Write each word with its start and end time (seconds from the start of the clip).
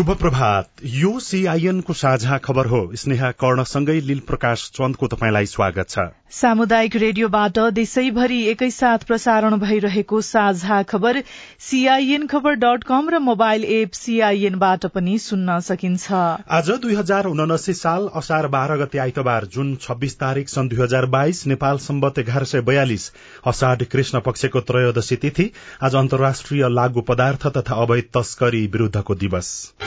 शुभ 0.00 0.10
प्रभात 0.16 0.68
यो 0.90 1.18
सीआईएनको 1.20 1.92
साझा 1.92 2.36
खबर 2.38 2.66
हो। 2.66 2.78
स्नेहा 2.96 3.30
कर्णसँगै 3.42 3.98
लील 4.00 4.20
प्रकाश 4.28 4.62
चन्दको 4.74 5.06
तपाईँलाई 5.06 5.46
स्वागत 5.46 5.88
छ। 5.90 6.04
सामुदायिक 6.32 6.96
रेडियोबाट 6.96 7.58
देशैभरि 7.74 8.38
एकैसाथ 8.48 9.04
प्रसारण 9.06 9.56
भइरहेको 9.60 10.20
साझा 10.20 10.80
खबर 10.82 11.20
सीआईएन 11.60 12.26
खबर 12.26 12.54
डट 12.54 12.84
कम 12.84 13.10
र 13.10 13.18
मोबाइल 13.20 13.64
एप 13.74 13.92
सीआईएनबाट 13.92 14.86
पनि 14.94 15.18
सुन्न 15.18 15.58
सकिन्छ। 15.60 16.12
आज 16.50 16.70
दुई 16.82 16.94
हजार 16.94 17.26
उनासी 17.26 17.72
साल 17.74 18.08
असार 18.14 18.46
बाह्र 18.56 18.76
गते 18.84 18.98
आइतबार 18.98 19.46
जुन 19.52 19.76
छब्बीस 19.82 20.18
तारीक 20.18 20.48
सन् 20.48 20.68
दुई 20.68 20.80
हजार 20.80 21.06
बाइस 21.16 21.46
नेपाल 21.46 21.78
सम्बत 21.88 22.18
एघार 22.18 22.44
सय 22.46 22.60
बयालिस 22.62 23.10
असाढ 23.46 23.84
कृष्ण 23.92 24.20
पक्षको 24.22 24.60
त्रयोदशी 24.72 25.16
तिथि 25.18 25.50
आज 25.82 25.96
अन्तर्राष्ट्रिय 25.96 26.68
लागू 26.70 27.00
पदार्थ 27.12 27.46
तथा 27.58 27.82
अवैध 27.82 28.10
तस्करी 28.16 28.66
विरूद्धको 28.68 29.14
दिवस। 29.16 29.52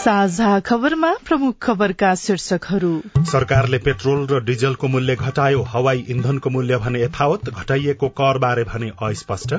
साझा 0.00 0.50
खबरमा 0.60 1.08
प्रमुख 1.24 1.54
खबरका 1.62 2.14
शीर्षकहरू। 2.14 2.92
सरकारले 3.30 3.78
पेट्रोल 3.78 4.24
र 4.30 4.40
डिजलको 4.44 4.88
मूल्य 4.88 5.16
घटायो 5.16 5.62
हवाई 5.72 6.04
इन्धनको 6.08 6.50
मूल्य 6.50 6.76
भने 6.78 7.02
यथावत 7.02 7.50
घटाइएको 7.50 8.08
करबारे 8.16 8.64
भने 8.64 8.90
अस्पष्ट। 9.02 9.54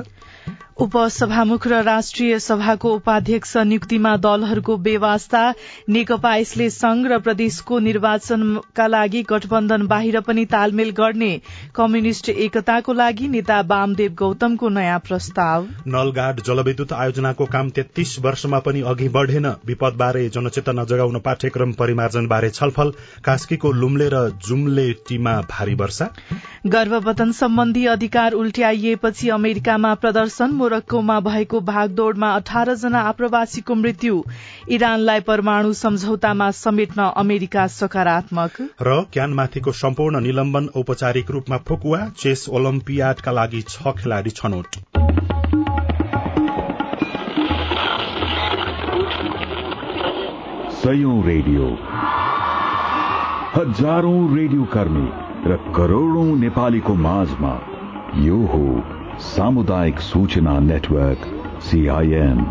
उपसभामुख 0.82 1.68
र 1.68 1.82
राष्ट्रिय 1.84 2.38
सभाको 2.40 2.94
उपाध्यक्ष 2.96 3.56
नियुक्तिमा 3.64 4.16
दलहरूको 4.18 4.78
बेवास्ता 4.78 5.42
नेकपा 5.90 6.36
यसले 6.36 6.70
संघ 6.70 7.06
र 7.08 7.20
प्रदेशको 7.20 7.80
निर्वाचनका 7.80 8.88
लागि 8.88 9.22
गठबन्धन 9.30 9.86
बाहिर 9.88 10.20
पनि 10.22 10.46
तालमेल 10.46 10.90
गर्ने 10.92 11.30
कम्युनिष्ट 11.76 12.30
एकताको 12.30 12.94
लागि 12.94 13.28
नेता 13.28 13.60
वामदेव 13.68 14.16
गौतमको 14.20 14.70
नयाँ 14.72 15.00
प्रस्ताव। 15.08 15.68
नलगाड 15.88 16.42
जलविद्युत 16.42 16.94
आयोजनाको 16.96 17.46
काम 17.48 17.70
तेत्तीस 17.70 18.18
वर्षमा 18.20 18.60
पनि 18.60 18.82
अघि 18.88 19.10
बढ़ेन 19.12 19.48
विपदबारे 19.66 20.28
जनचेतना 20.34 20.84
जगाउन 20.84 21.20
पाठ्यक्रम 21.20 21.72
परिमार्जनबारे 21.74 22.50
छलफल 22.50 22.94
कास्कीको 23.26 23.72
लुम्ले 23.72 24.10
र 24.14 24.22
जुम्लेटीमा 24.48 25.34
भारी 25.50 25.76
वर्षा। 25.76 26.10
गर्भवतन 26.68 27.32
सम्बन्धी 27.32 27.86
अधिकार 27.88 28.34
उल्ट्याइएपछि 28.34 29.30
अमेरिकामा 29.30 29.94
प्रदर्शन 29.96 30.52
मोरक्कोमा 30.52 31.20
भएको 31.20 31.60
भागदौड़मा 31.62 32.30
अठार 32.36 32.74
जना 32.76 33.00
आप्रवासीको 33.10 33.76
मृत्यु। 33.76 34.24
इरानलाई 34.70 35.20
परमाणु 35.22 35.74
सम्झौतामा 35.74 36.50
समेट्न 36.60 37.10
अमेरिका 37.18 37.68
सकारात्मक। 37.70 38.62
र 38.82 39.02
क्यानमाथिको 39.14 39.72
सम्पूर्ण 39.82 40.20
निलम्बन 40.22 40.70
औपचारिक 40.76 41.32
रूपमा 41.32 41.58
फुकुवा 41.68 42.00
चेस 42.18 42.46
ओलम्पियाडका 42.50 43.32
लागि 43.32 43.62
छ 43.70 43.96
खेलाड़ी 43.98 44.30
छनौट। 44.32 45.31
रेडियो। 50.88 51.66
हजारौं 53.56 54.38
रेडियो 54.38 54.64
कर्मी 54.64 55.10
र 55.52 55.58
करोड़ौं 55.76 56.26
नेपालीको 56.26 56.96
माझमा 56.96 57.52
यो 58.16 58.38
हो 58.38 58.84
सामुदायिक 59.20 60.00
सूचना 60.00 60.60
नेटवर्क 60.60 61.28
सीआईएन 61.62 62.46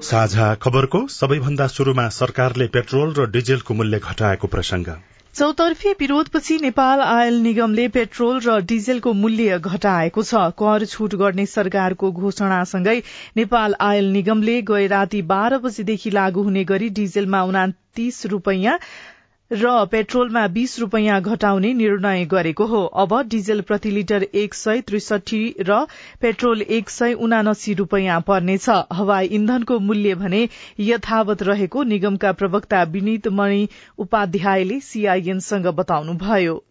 साझा 0.00 0.54
खबरको 0.54 1.06
सबैभन्दा 1.06 1.66
शुरूमा 1.66 2.08
सरकारले 2.08 2.66
पेट्रोल 2.66 3.12
र 3.12 3.30
डिजेलको 3.30 3.74
मूल्य 3.74 3.98
घटाएको 3.98 4.46
प्रसंग 4.46 4.86
चौतर्फी 5.34 5.90
विरोधपछि 6.00 6.56
नेपाल 6.58 7.00
आयल 7.00 7.34
निगमले 7.42 7.86
पेट्रोल 7.88 8.38
र 8.46 8.54
डिजेलको 8.66 9.12
मूल्य 9.18 9.58
घटाएको 9.60 10.22
छ। 10.22 10.40
कर 10.58 10.84
छूट 10.86 11.14
गर्ने 11.20 11.44
सरकारको 11.46 12.10
घोषणासँगै 12.12 12.96
नेपाल 13.36 13.76
आयल 13.80 14.10
निगमले 14.12 14.56
गए 14.64 14.86
राति 14.92 15.20
बाह्र 15.30 15.58
बजेदेखि 15.60 16.10
लागू 16.10 16.42
हुने 16.42 16.64
गरी 16.64 16.88
डिजेलमा 16.96 17.42
उनातिस 17.44 18.18
रूपियाँ 18.26 18.78
र 19.50 19.70
पेट्रोलमा 19.92 20.46
बीस 20.48 20.78
रूपियाँ 20.78 21.20
घटाउने 21.22 21.72
निर्णय 21.74 22.24
गरेको 22.24 22.66
हो। 22.66 22.84
अब 23.02 23.14
डिजेल 23.28 23.60
प्रति 23.60 23.90
लिटर 23.90 24.22
एक 24.34 24.54
सय 24.54 24.80
त्रिसठी 24.80 25.42
र 25.60 25.78
पेट्रोल 26.20 26.62
एक 26.62 26.90
सय 26.90 27.12
उनासी 27.18 27.74
रूपियाँ 27.74 28.20
पर्नेछ। 28.20 28.68
हवाई 28.92 29.26
इन्धनको 29.26 29.78
मूल्य 29.80 30.14
भने 30.14 30.48
यथावत 30.80 31.42
रहेको 31.42 31.82
निगमका 31.82 32.32
प्रवक्ता 32.32 32.82
विनित 32.82 33.28
मणि 33.28 33.68
उपाध्यायले 33.98 34.80
सीआईएनसँग 34.80 35.66
बताउनुभयो। 35.74 36.62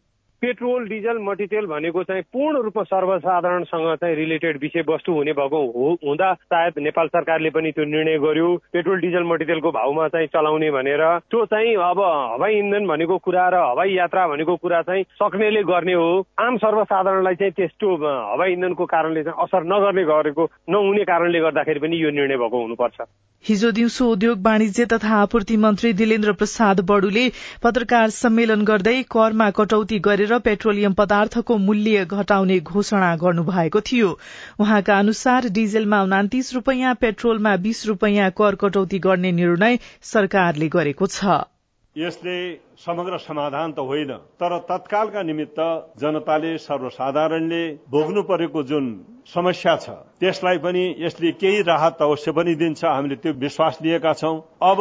पेट्रोल 0.41 0.88
डिजल 0.88 1.17
मटिरियल 1.22 1.66
भनेको 1.66 2.03
चाहिँ 2.03 2.22
पूर्ण 2.33 2.61
रूपमा 2.63 2.83
सर्वसाधारणसँग 2.83 3.95
चाहिँ 3.95 4.16
रिलेटेड 4.16 4.57
विषयवस्तु 4.61 5.13
हुने 5.13 5.33
भएको 5.33 5.59
हुँदा 6.03 6.33
सायद 6.33 6.79
नेपाल 6.79 7.07
सरकारले 7.07 7.50
पनि 7.50 7.72
त्यो 7.72 7.85
निर्णय 7.85 8.17
गर्यो। 8.17 8.55
पेट्रोल 8.73 8.99
डिजल 9.01 9.23
मटिरियलको 9.23 9.72
भाउमा 9.72 10.07
चाहिँ 10.07 10.28
चलाउने 10.28 10.72
भनेर। 10.72 11.03
त्यो 11.28 11.45
चाहिँ 11.45 11.75
अब 11.75 11.99
हवाई 12.33 12.59
इन्धन 12.59 12.88
भनेको 12.88 13.17
कुरा 13.17 13.47
र 13.49 13.55
हवाई 13.69 13.94
यात्रा 13.94 14.28
भनेको 14.28 14.55
कुरा 14.55 14.81
चाहिँ 14.81 15.03
सक्नेले 15.19 15.63
गर्ने 15.63 15.94
हो। 15.94 16.09
आम 16.39 16.57
सर्वसाधारणलाई 16.57 17.35
चाहिँ 17.35 17.53
त्यस्तो 17.53 17.95
हवाई 18.33 18.53
इन्धनको 18.53 18.85
कारणले 18.85 19.23
चाहिँ 19.23 19.44
असर 19.44 19.63
नगर्ने 19.73 20.03
गरेको 20.03 20.49
नहुने 20.69 21.03
कारणले 21.03 21.39
गर्दाखेरि 21.39 21.79
पनि 21.79 22.03
यो 22.03 22.09
निर्णय 22.09 22.38
भएको 22.38 22.61
हुनुपर्छ। 22.61 23.01
हिजो 23.45 23.72
दिउँसो 23.72 24.05
उद्योग 24.11 24.39
वाणिज्य 24.45 24.85
तथा 24.85 25.16
आपूर्ति 25.16 25.57
मन्त्री 25.57 25.91
दिलेन्द्र 25.94 26.31
प्रसाद 26.33 26.79
बडुले 26.89 27.28
पत्रकार 27.63 28.09
सम्मेलन 28.13 28.63
गर्दै 28.63 29.01
करमा 29.11 29.49
कटौती 29.51 29.99
गरेर 29.99 30.28
पेट्रोलियम 30.38 30.94
पदार्थको 30.94 31.57
मूल्य 31.57 32.06
घटाउने 32.06 32.59
घोषणा 32.59 33.16
गर्नुभएको 33.16 33.81
थियो। 33.81 34.19
उहाँका 34.59 35.00
अनुसार 35.00 35.50
डिजेलमा 35.50 36.03
उनातिस 36.03 36.53
रूपियाँ 36.53 36.95
पेट्रोलमा 36.95 37.56
बीस 37.56 37.85
रूपियाँ 37.85 38.31
कर 38.31 38.56
कटौती 38.56 39.00
गर्ने 39.00 39.31
निर्णय 39.31 39.79
सरकारले 40.01 40.69
गरेको 40.69 41.07
छ। 41.07 41.25
यसले 41.95 42.38
समग्र 42.77 43.17
समाधान 43.17 43.72
त 43.72 43.79
होइन 43.81 44.11
तर 44.39 44.57
तत्कालका 44.66 45.22
निमित्त 45.23 45.59
जनताले 46.00 46.51
सर्वसाधारणले 46.59 47.61
भोग्नु 47.89 48.22
परेको 48.23 48.63
जुन 48.63 48.85
समस्या 49.27 49.75
छ 49.77 49.95
त्यसलाई 50.22 50.57
पनि 50.57 50.83
यसले 50.99 51.31
केही 51.41 51.61
राहत 51.63 52.01
अवश्य 52.01 52.31
पनि 52.31 52.53
दिन्छ। 52.55 52.85
हामीले 52.85 53.16
त्यो 53.16 53.33
विश्वास 53.39 53.79
लिएका 53.81 54.13
छौं। 54.13 54.35
अब 54.63 54.79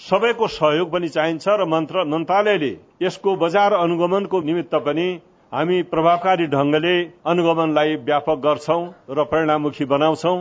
सबैको 0.00 0.46
सहयोग 0.50 0.92
पनि 0.92 1.08
चाहिन्छ 1.08 1.48
र 1.50 1.64
मन्त्र 1.66 2.04
मन्त्रालयले 2.06 2.72
यसको 3.02 3.36
बजार 3.38 3.72
अनुगमनको 3.80 4.40
निमित्त 4.42 4.74
पनि 4.84 5.08
हामी 5.52 5.82
प्रभावकारी 5.88 6.46
ढंगले 6.48 6.96
अनुगमनलाई 7.26 7.96
व्यापक 8.04 8.38
गर्छौं 8.44 8.82
र 9.10 9.24
परिणाममुखी 9.26 9.84
बनाउँछौं। 9.86 10.38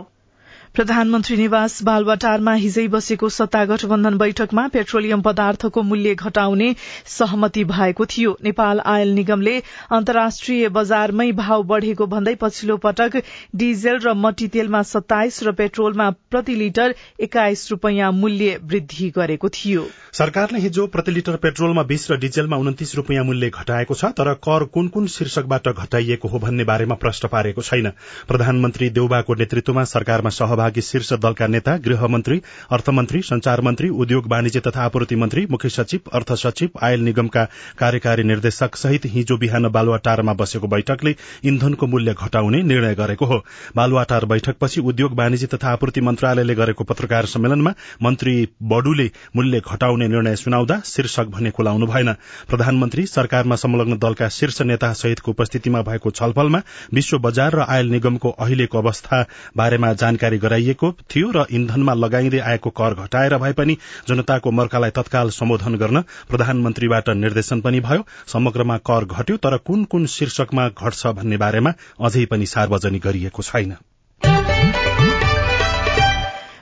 प्रधानमन्त्री 0.76 1.36
निवास 1.38 1.82
बालवाटारमा 1.84 2.52
हिजै 2.56 2.88
बसेको 2.88 3.30
सत्ता 3.30 3.64
गठबन्धन 3.66 4.18
बैठकमा 4.18 4.66
पेट्रोलियम 4.68 5.22
पदार्थको 5.22 5.82
मूल्य 5.84 6.14
घटाउने 6.16 6.68
सहमति 7.10 7.64
भएको 7.72 8.06
थियो। 8.06 8.36
नेपाल 8.44 8.80
आयल 8.86 9.14
निगमले 9.14 9.56
अन्तर्राष्ट्रिय 9.92 10.70
बजारमै 10.70 11.32
भाव 11.32 11.64
बढ़ेको 11.64 12.08
भन्दै 12.08 12.36
पछिल्लो 12.42 12.78
पटक 12.78 13.18
डिजेल 13.56 13.98
र 14.00 14.14
मट्टी 14.18 14.48
तेलमा 14.48 14.82
सत्ताइस 14.84 15.42
र 15.44 15.52
पेट्रोलमा 15.54 16.10
प्रति 16.30 16.56
लिटर 16.56 16.96
एक्काइस 17.20 17.68
रूपियाँ 17.72 18.12
मूल्य 18.14 18.60
वृद्धि 18.66 19.10
गरेको 19.18 19.50
थियो। 19.50 19.88
सरकारले 20.14 20.60
हिजो 20.60 20.88
प्रति 20.88 21.12
लिटर 21.12 21.36
पेट्रोलमा 21.44 21.84
बीस 21.86 22.10
र 22.12 22.18
डिजेलमा 22.20 22.58
उन्तिस 22.58 22.96
रूपियाँ 22.96 23.24
मूल्य 23.24 23.50
घटाएको 23.52 23.94
छ 23.96 24.14
तर 24.14 24.34
कर 24.46 24.70
कुन 24.74 24.88
कुन 24.94 25.08
शीर्षकबाट 25.10 25.68
घटाइएको 25.70 26.28
हो 26.28 26.40
भन्ने 26.40 26.64
बारेमा 26.66 26.96
प्रश्न 27.02 27.28
पारेको 27.28 27.62
छैन। 27.64 27.92
प्रधानमन्त्री 28.28 28.90
देउबाको 28.92 29.36
नेतृत्वमा 29.36 29.84
सरकारमा 29.90 30.30
सहभागी 30.60 30.82
शीर्ष 30.82 31.12
दलका 31.16 31.48
नेता 31.48 31.76
गृहमन्त्री 31.78 32.42
अर्थमन्त्री 32.72 33.22
संचार 33.22 33.62
मन्त्री 33.62 33.90
उद्योग 33.96 34.26
वाणिज्य 34.32 34.60
तथा 34.60 34.82
आपूर्ति 34.84 35.16
मन्त्री 35.16 35.46
मुख्य 35.52 35.70
सचिव 35.70 36.10
अर्थ 36.14 36.32
सचिव 36.36 36.80
आयल 36.84 37.02
निगमका 37.02 37.44
कार्यकारी 37.80 38.24
निर्देशक 38.24 38.76
सहित 38.76 39.06
हिजो 39.14 39.38
बिहान 39.38 39.68
बालुवाटारमा 39.72 40.34
बसेको 40.42 40.68
बैठकले 40.68 41.16
इन्धनको 41.50 41.88
मूल्य 41.88 42.14
घटाउने 42.14 42.62
निर्णय 42.64 42.96
गरेको 42.96 43.26
हो। 43.26 43.38
बालुवाटार 43.76 44.26
बैठकपछि 44.26 44.82
उद्योग 44.84 45.14
वाणिज्य 45.20 45.48
तथा 45.54 45.72
आपूर्ति 45.72 46.02
मन्त्रालयले 46.02 46.56
गरेको 46.56 46.84
पत्रकार 46.84 47.26
सम्मेलनमा 47.26 47.74
मन्त्री 48.04 48.36
बडुले 48.74 49.10
मूल्य 49.36 49.62
घटाउने 49.62 50.08
निर्णय 50.08 50.36
सुनाउँदा 50.36 50.82
शीर्षक 50.86 51.32
भने 51.36 51.52
खुलाउनु 51.52 51.88
भएन। 51.88 52.14
प्रधानमन्त्री 52.50 53.06
सरकारमा 53.08 53.56
संलग्न 53.56 53.98
दलका 54.00 54.30
शीर्ष 54.32 54.62
नेता 54.64 54.92
सहितको 54.96 55.32
उपस्थितिमा 55.32 55.82
भएको 55.84 56.12
छलफलमा 56.12 56.62
विश्व 56.94 57.18
बजार 57.20 57.56
र 57.56 57.66
आयल 57.70 57.90
निगमको 57.90 58.30
अहिलेको 58.40 58.78
अवस्था 58.78 59.26
बारेमा 59.58 59.94
जानकारी 59.96 60.38
गराइएको 60.50 60.92
थियो 61.12 61.32
र 61.32 61.46
इन्धनमा 61.52 61.94
लगाइँदै 61.96 62.40
आएको 62.52 62.70
कर 62.78 62.94
घटाएर 63.00 63.38
भए 63.38 63.54
पनि 63.54 63.78
जनताको 64.08 64.52
मर्कालाई 64.52 64.98
तत्काल 64.98 65.30
सम्बोधन 65.32 65.76
गर्न 65.78 66.02
प्रधानमन्त्रीबाट 66.30 67.10
निर्देशन 67.18 67.62
पनि 67.62 67.80
भयो। 67.82 68.06
समग्रमा 68.28 68.78
कर 68.90 69.06
घट्यो 69.08 69.38
तर 69.38 69.58
कुन 69.68 69.84
कुन 69.86 70.06
शीर्षकमा 70.08 70.68
घट्छ 70.72 71.08
भन्ने 71.14 71.38
बारेमा 71.38 71.74
अझै 72.02 72.26
पनि 72.26 72.46
सार्वजनिक 72.46 73.02
गरिएको 73.02 73.44
छैन। 73.44 73.76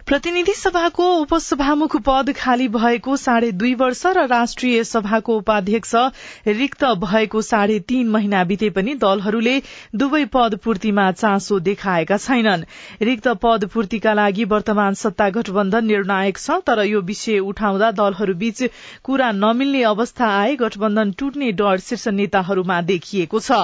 प्रतिनिधि 0.07 0.54
सभाको 0.54 1.06
उपसभामुख 1.13 1.95
पद 2.01 2.31
खाली 2.36 2.68
भएको 2.74 3.15
साढे 3.18 3.51
दुई 3.54 3.74
वर्ष 3.75 4.06
र 4.07 4.25
राष्ट्रिय 4.27 4.83
सभाको 4.83 5.36
उपाध्यक्ष 5.38 5.92
रिक्त 6.50 6.83
भएको 7.01 7.42
साढे 7.42 7.80
तीन 7.88 8.07
महिना 8.09 8.44
बिते 8.44 8.69
पनि 8.69 8.94
दलहरूले 8.95 9.56
दुवै 9.95 10.24
पद 10.33 10.56
पूर्तिमा 10.63 11.12
चासो 11.13 11.59
देखाएका 11.59 12.18
छैनन्। 12.18 12.63
रिक्त 13.01 13.27
पद 13.42 13.65
पूर्तिका 13.74 14.13
लागि 14.13 14.44
वर्तमान 14.45 14.94
सत्ता 14.94 15.30
गठबन्धन 15.30 15.86
निर्णायक 15.86 16.38
छ 16.38 16.57
तर 16.63 16.83
यो 16.83 17.01
विषय 17.01 17.39
उठाउँदा 17.50 17.92
दलहरूबीच 18.00 18.63
कुरा 19.04 19.31
नमिल्ने 19.33 19.83
अवस्था 19.92 20.31
आए 20.38 20.56
गठबन्धन 20.56 21.12
टुट्ने 21.19 21.51
डर 21.59 21.83
शीर्ष 21.89 22.07
नेताहरूमा 22.13 22.80
देखिएको 22.94 23.39
छ। 23.42 23.59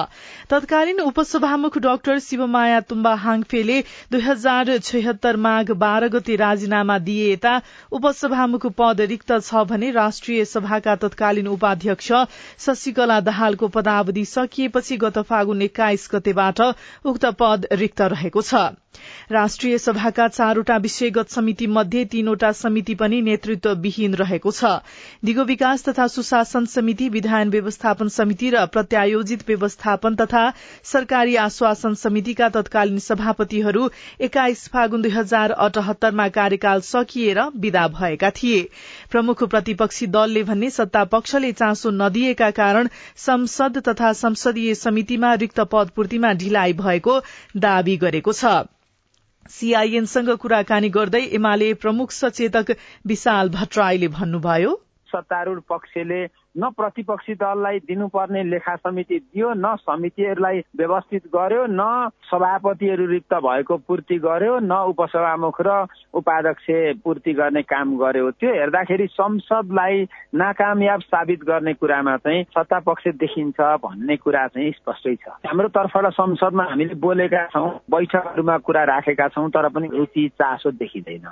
तत्कालीन 0.50 1.00
उपसभामुख 1.06 1.78
डाक्टर 1.88 2.18
शिवमाया 2.28 2.84
तुम्बा 2.92 3.14
हाङफेले 3.24 3.80
दुई 4.12 4.22
हजार 4.28 5.36
माघ 5.48 5.70
बाह्र 5.78 6.08
गते 6.10 6.32
राजीनामा 6.36 6.98
दिए 7.00 7.32
यता। 7.32 7.54
उपसभामुख 7.92 8.66
पद 8.78 9.00
रिक्त 9.06 9.32
छ 9.40 9.64
भने 9.64 9.90
राष्ट्रिय 9.92 10.44
सभाका 10.44 10.96
तत्कालीन 10.98 11.48
उपाध्यक्ष 11.48 12.12
शशिकला 12.58 13.20
दाहालको 13.22 13.68
पदावधि 13.70 14.24
सकिएपछि 14.26 14.96
गत 14.96 15.18
फागुन 15.24 15.62
एक्काइस 15.62 16.08
गतेबाट 16.14 16.60
उक्त 17.04 17.26
पद 17.38 17.68
रिक्त 17.72 18.00
रहेको 18.14 18.42
छ। 18.42 18.83
राष्ट्रिय 19.32 19.78
सभाका 19.78 20.26
चारवटा 20.28 20.76
विषयगत 20.76 21.28
समिति 21.30 21.66
मध्ये 21.66 22.04
तीनवटा 22.04 22.50
समिति 22.52 22.94
पनि 22.94 23.20
नेतृत्वविहीन 23.22 24.14
रहेको 24.14 24.50
छ। 24.52 24.72
दिगो 25.24 25.44
विकास 25.44 25.84
तथा 25.84 26.06
सुशासन 26.06 26.66
समिति 26.66 27.08
विधायन 27.08 27.50
व्यवस्थापन 27.50 28.08
समिति 28.08 28.50
र 28.50 28.64
प्रत्यायोजित 28.66 29.46
व्यवस्थापन 29.48 30.14
तथा 30.16 30.42
सरकारी 30.84 31.36
आश्वासन 31.36 31.94
समितिका 31.94 32.48
तत्कालीन 32.48 32.98
सभापतिहरू 32.98 33.88
एक्काइस 34.20 34.68
फागुन 34.68 35.02
दुई 35.02 35.10
हजार 35.10 35.50
अठहत्तरमा 35.66 36.28
कार्यकाल 36.30 36.80
सकिएर 36.82 37.40
विदा 37.56 37.86
भएका 37.90 38.30
थिए। 38.32 38.60
प्रमुख 39.10 39.44
प्रतिपक्षी 39.44 40.06
दलले 40.08 40.42
भन्ने 40.44 40.70
सत्ता 40.70 41.04
पक्षले 41.14 41.52
चासो 41.54 41.90
नदिएका 41.92 42.50
कारण 42.52 42.88
संसद 43.16 43.82
तथा 43.88 44.12
संसदीय 44.14 44.74
समितिमा 44.76 45.34
रिक्त 45.42 45.60
पदपूर्तिमा 45.72 46.32
ढिलाइ 46.34 46.72
भएको 46.74 47.20
दावी 47.58 47.96
गरेको 47.96 48.32
छ। 48.34 48.54
सीआईएनसँग 49.50 50.30
कुराकानी 50.36 50.88
गर्दै 50.88 51.22
एमाले 51.32 51.72
प्रमुख 51.74 52.10
सचेतक 52.10 52.76
विशाल 53.06 53.48
भट्टराईले 53.48 54.08
भन्नुभयो। 54.08 54.72
सत्तारूढ़ 55.08 55.60
पक्षले 55.68 56.24
न 56.56 56.70
प्रतिपक्षी 56.70 57.34
दललाई 57.34 57.78
दिनुपर्ने 57.88 58.42
लेखा 58.44 58.74
समिति 58.76 59.18
दियो 59.18 59.52
न 59.56 59.74
समितिहरूलाई 59.80 60.60
व्यवस्थित 60.76 61.26
गर्यो 61.34 61.64
न 61.70 62.08
सभापतिहरू 62.30 63.06
रिक्त 63.06 63.34
भएको 63.34 63.76
पूर्ति 63.88 64.18
गर्यो 64.18 64.58
न 64.62 64.72
उपसभामुख 64.90 65.60
र 65.60 65.86
उपाध्यक्ष 66.14 66.66
पूर्ति 67.04 67.32
गर्ने 67.34 67.62
काम 67.64 67.96
गर्यो। 67.98 68.30
त्यो 68.30 68.52
हेर्दाखेरि 68.54 69.06
संसदलाई 69.10 70.02
नाकामयाब 70.34 71.00
साबित 71.02 71.42
गर्ने 71.44 71.74
कुरामा 71.74 72.16
चाहिँ 72.16 72.44
सत्ता 72.54 72.78
पक्ष 72.86 73.08
देखिन्छ 73.18 73.60
भन्ने 73.82 74.16
कुरा 74.16 74.46
चाहिँ 74.46 74.70
स्पष्टै 74.72 75.14
छ। 75.16 75.34
हाम्रो 75.46 75.68
तर्फबाट 75.74 76.12
संसदमा 76.12 76.64
हामीले 76.70 76.94
बोलेका 77.02 77.44
छौँ 77.50 77.70
बैठकहरूमा 77.90 78.58
कुरा 78.58 78.84
राखेका 78.84 79.28
छौँ 79.28 79.48
तर 79.50 79.68
पनि 79.68 79.88
रुचि 79.90 80.28
चासो 80.38 80.70
देखिँदैन। 80.70 81.26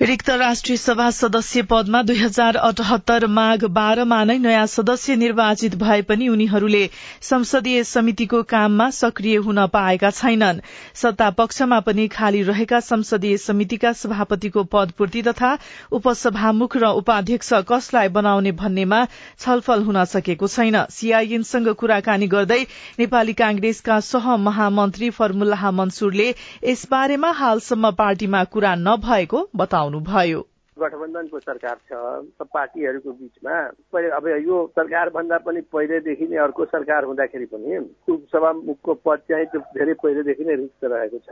रिक्त 0.00 0.28
राष्ट्रिय 0.30 0.76
सभा 0.76 1.08
सदस्य 1.10 1.62
पदमा 1.70 2.00
दुई 2.08 2.16
हजार 2.16 2.56
अठहत्तर 2.56 3.26
माघ 3.28 3.64
बाह्रमा 3.78 4.22
नै 4.24 4.36
नयाँ 4.38 4.66
सदस्य 4.66 5.14
निर्वाचित 5.16 5.74
भए 5.76 6.02
पनि 6.10 6.28
उनीहरूले 6.28 6.82
संसदीय 7.28 7.82
समितिको 7.84 8.42
काममा 8.52 8.88
सक्रिय 8.90 9.36
हुन 9.46 9.66
पाएका 9.72 10.10
छैनन्। 10.10 10.60
सत्ता 10.94 11.30
पक्षमा 11.40 11.80
पनि 11.88 12.06
खाली 12.08 12.42
रहेका 12.42 12.80
संसदीय 12.80 13.36
समितिका 13.46 13.92
सभापतिको 14.02 14.64
पदपूर्ति 14.74 15.22
तथा 15.22 15.50
उपसभामुख 15.98 16.76
र 16.76 16.92
उपाध्यक्ष 17.02 17.52
कसलाई 17.68 18.08
बनाउने 18.14 18.52
भन्नेमा 18.62 19.04
छलफल 19.40 19.82
हुन 19.82 20.04
सकेको 20.04 20.48
छैन। 20.48 20.84
सीआईएनसँग 20.90 21.72
कुराकानी 21.74 22.26
गर्दै 22.36 22.60
नेपाली 22.98 23.32
कांग्रेसका 23.42 23.98
सह 24.12 24.36
महामन्त्री 24.46 25.10
फर्मुल्लाह 25.18 25.70
मन्सूरले 25.82 26.30
यसबारेमा 26.64 27.30
हालसम्म 27.42 27.90
पार्टीमा 27.98 28.44
कुरा 28.54 28.74
नभएको 28.86 29.48
बताउनु 29.56 29.86
बताउनुभयो 29.88 30.46
गठबन्धनको 30.76 31.38
सरकार 31.38 31.76
छ 31.90 32.46
पार्टीहरूको 32.54 33.10
बिचमा 33.10 33.54
पहिले 33.90 34.08
अब 34.14 34.26
यो 34.46 34.56
सरकार 34.78 35.08
भन्दा 35.10 35.38
पनि 35.38 35.60
पहिलेदेखि 35.74 36.26
नै 36.30 36.36
अर्को 36.38 36.64
सरकार 36.64 37.04
हुँदाखेरि 37.04 37.46
पनि 37.50 37.78
उपसभामुखको 38.06 38.94
पद 38.94 39.18
चाहिँ 39.28 39.46
त्यो 39.46 39.60
धेरै 39.74 39.94
पहिलेदेखि 39.98 40.44
नै 40.44 40.54
रिक्त 40.54 40.84
रहेको 40.84 41.18
छ। 41.18 41.30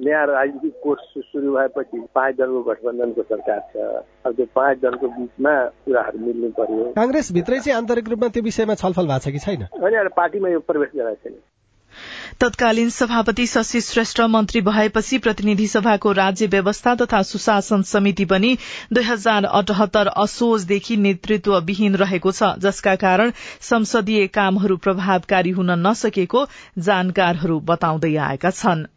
नयाँ 0.00 0.24
राजनीतिक 0.26 0.80
कोर्स 0.82 1.12
सुरु 1.28 1.52
भएपछि 1.52 2.00
पाँच 2.14 2.36
दलको 2.36 2.62
गठबन्धनको 2.62 3.22
सरकार 3.22 3.60
छ। 3.68 3.76
अब 4.24 4.32
त्यो 4.32 4.46
पाँच 4.54 4.80
दलको 4.80 5.06
बिचमा 5.08 5.54
कुराहरू 5.84 6.18
मिल्नु 6.18 6.48
पर्यो। 6.56 6.84
काङ्ग्रेस 6.96 7.32
भित्रै 7.32 7.58
चाहिँ 7.60 7.76
आन्तरिक 7.76 8.08
रूपमा 8.08 8.28
त्यो 8.32 8.42
विषयमा 8.48 8.80
छलफल 8.80 9.12
भएको 9.12 9.24
छ 9.28 9.36
कि 9.36 9.44
छैन? 9.44 9.68
होइन 9.76 10.08
पार्टीमा 10.16 10.48
यो 10.48 10.60
प्रवेश 10.64 10.90
गराएको 10.96 11.28
छैन। 11.28 11.36
तत्कालीन 12.40 12.90
सभापति 12.90 13.46
शशि 13.46 13.80
श्रेष्ठ 13.80 14.20
मन्त्री 14.30 14.60
भएपछि 14.60 15.18
प्रतिनिधि 15.18 15.66
सभाको 15.66 16.12
राज्य 16.12 16.46
व्यवस्था 16.46 16.94
तथा 16.94 17.22
सुशासन 17.22 17.82
समिति 17.82 18.24
पनि 18.24 18.56
दुई 18.92 19.04
हजार 19.04 19.44
अठहत्तर 19.52 20.06
असोजदेखि 20.16 20.96
नेतृत्वविहीन 21.06 21.96
रहेको 21.96 22.32
छ 22.32 22.52
जसका 22.58 22.94
कारण 22.96 23.32
संसदीय 23.70 24.26
कामहरू 24.34 24.76
प्रभावकारी 24.88 25.50
हुन 25.60 25.78
नसकेको 25.86 26.46
जानकारहरू 26.80 27.60
बताउँदै 27.66 28.14
आएका 28.26 28.50
छनृ। 28.50 28.95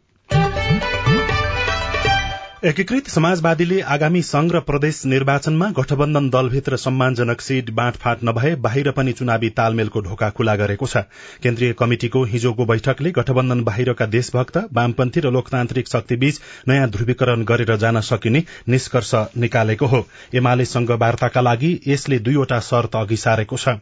एकीकृत 2.64 3.06
समाजवादीले 3.08 3.80
आगामी 3.92 4.20
संघ 4.22 4.50
र 4.52 4.60
प्रदेश 4.60 4.96
निर्वाचनमा 5.06 5.68
गठबन्धन 5.76 6.28
दलभित्र 6.30 6.76
सम्मानजनक 6.76 7.40
सीट 7.40 7.70
बाँडफाँट 7.70 8.24
नभए 8.24 8.54
बाहिर 8.66 8.90
पनि 8.96 9.12
चुनावी 9.12 9.48
तालमेलको 9.60 10.00
ढोका 10.00 10.28
खुला 10.30 10.56
गरेको 10.62 10.86
छ। 10.86 11.02
केन्द्रीय 11.42 11.72
कमिटिको 11.78 12.24
हिजोको 12.34 12.66
बैठकले 12.66 13.10
गठबन्धन 13.18 13.64
बाहिरका 13.64 14.06
देशभक्त 14.12 14.56
वामपन्थी 14.72 15.20
र 15.20 15.30
लोकतान्त्रिक 15.32 15.88
शक्तिबीच 15.88 16.40
नयाँ 16.68 16.90
ध्रुवीकरण 16.90 17.44
गरेर 17.48 17.76
जान 17.80 18.00
सकिने 18.04 18.44
निष्कर्ष 18.68 19.14
निकालेको 19.40 19.86
हो। 19.86 20.06
एमालेसँग 20.34 20.90
वार्ताका 21.00 21.40
लागि 21.40 21.72
यसले 21.86 22.18
दुईवटा 22.20 22.60
शर्त 22.60 22.96
अघि 22.96 23.16
सारेको 23.16 23.56
छ। 23.56 23.80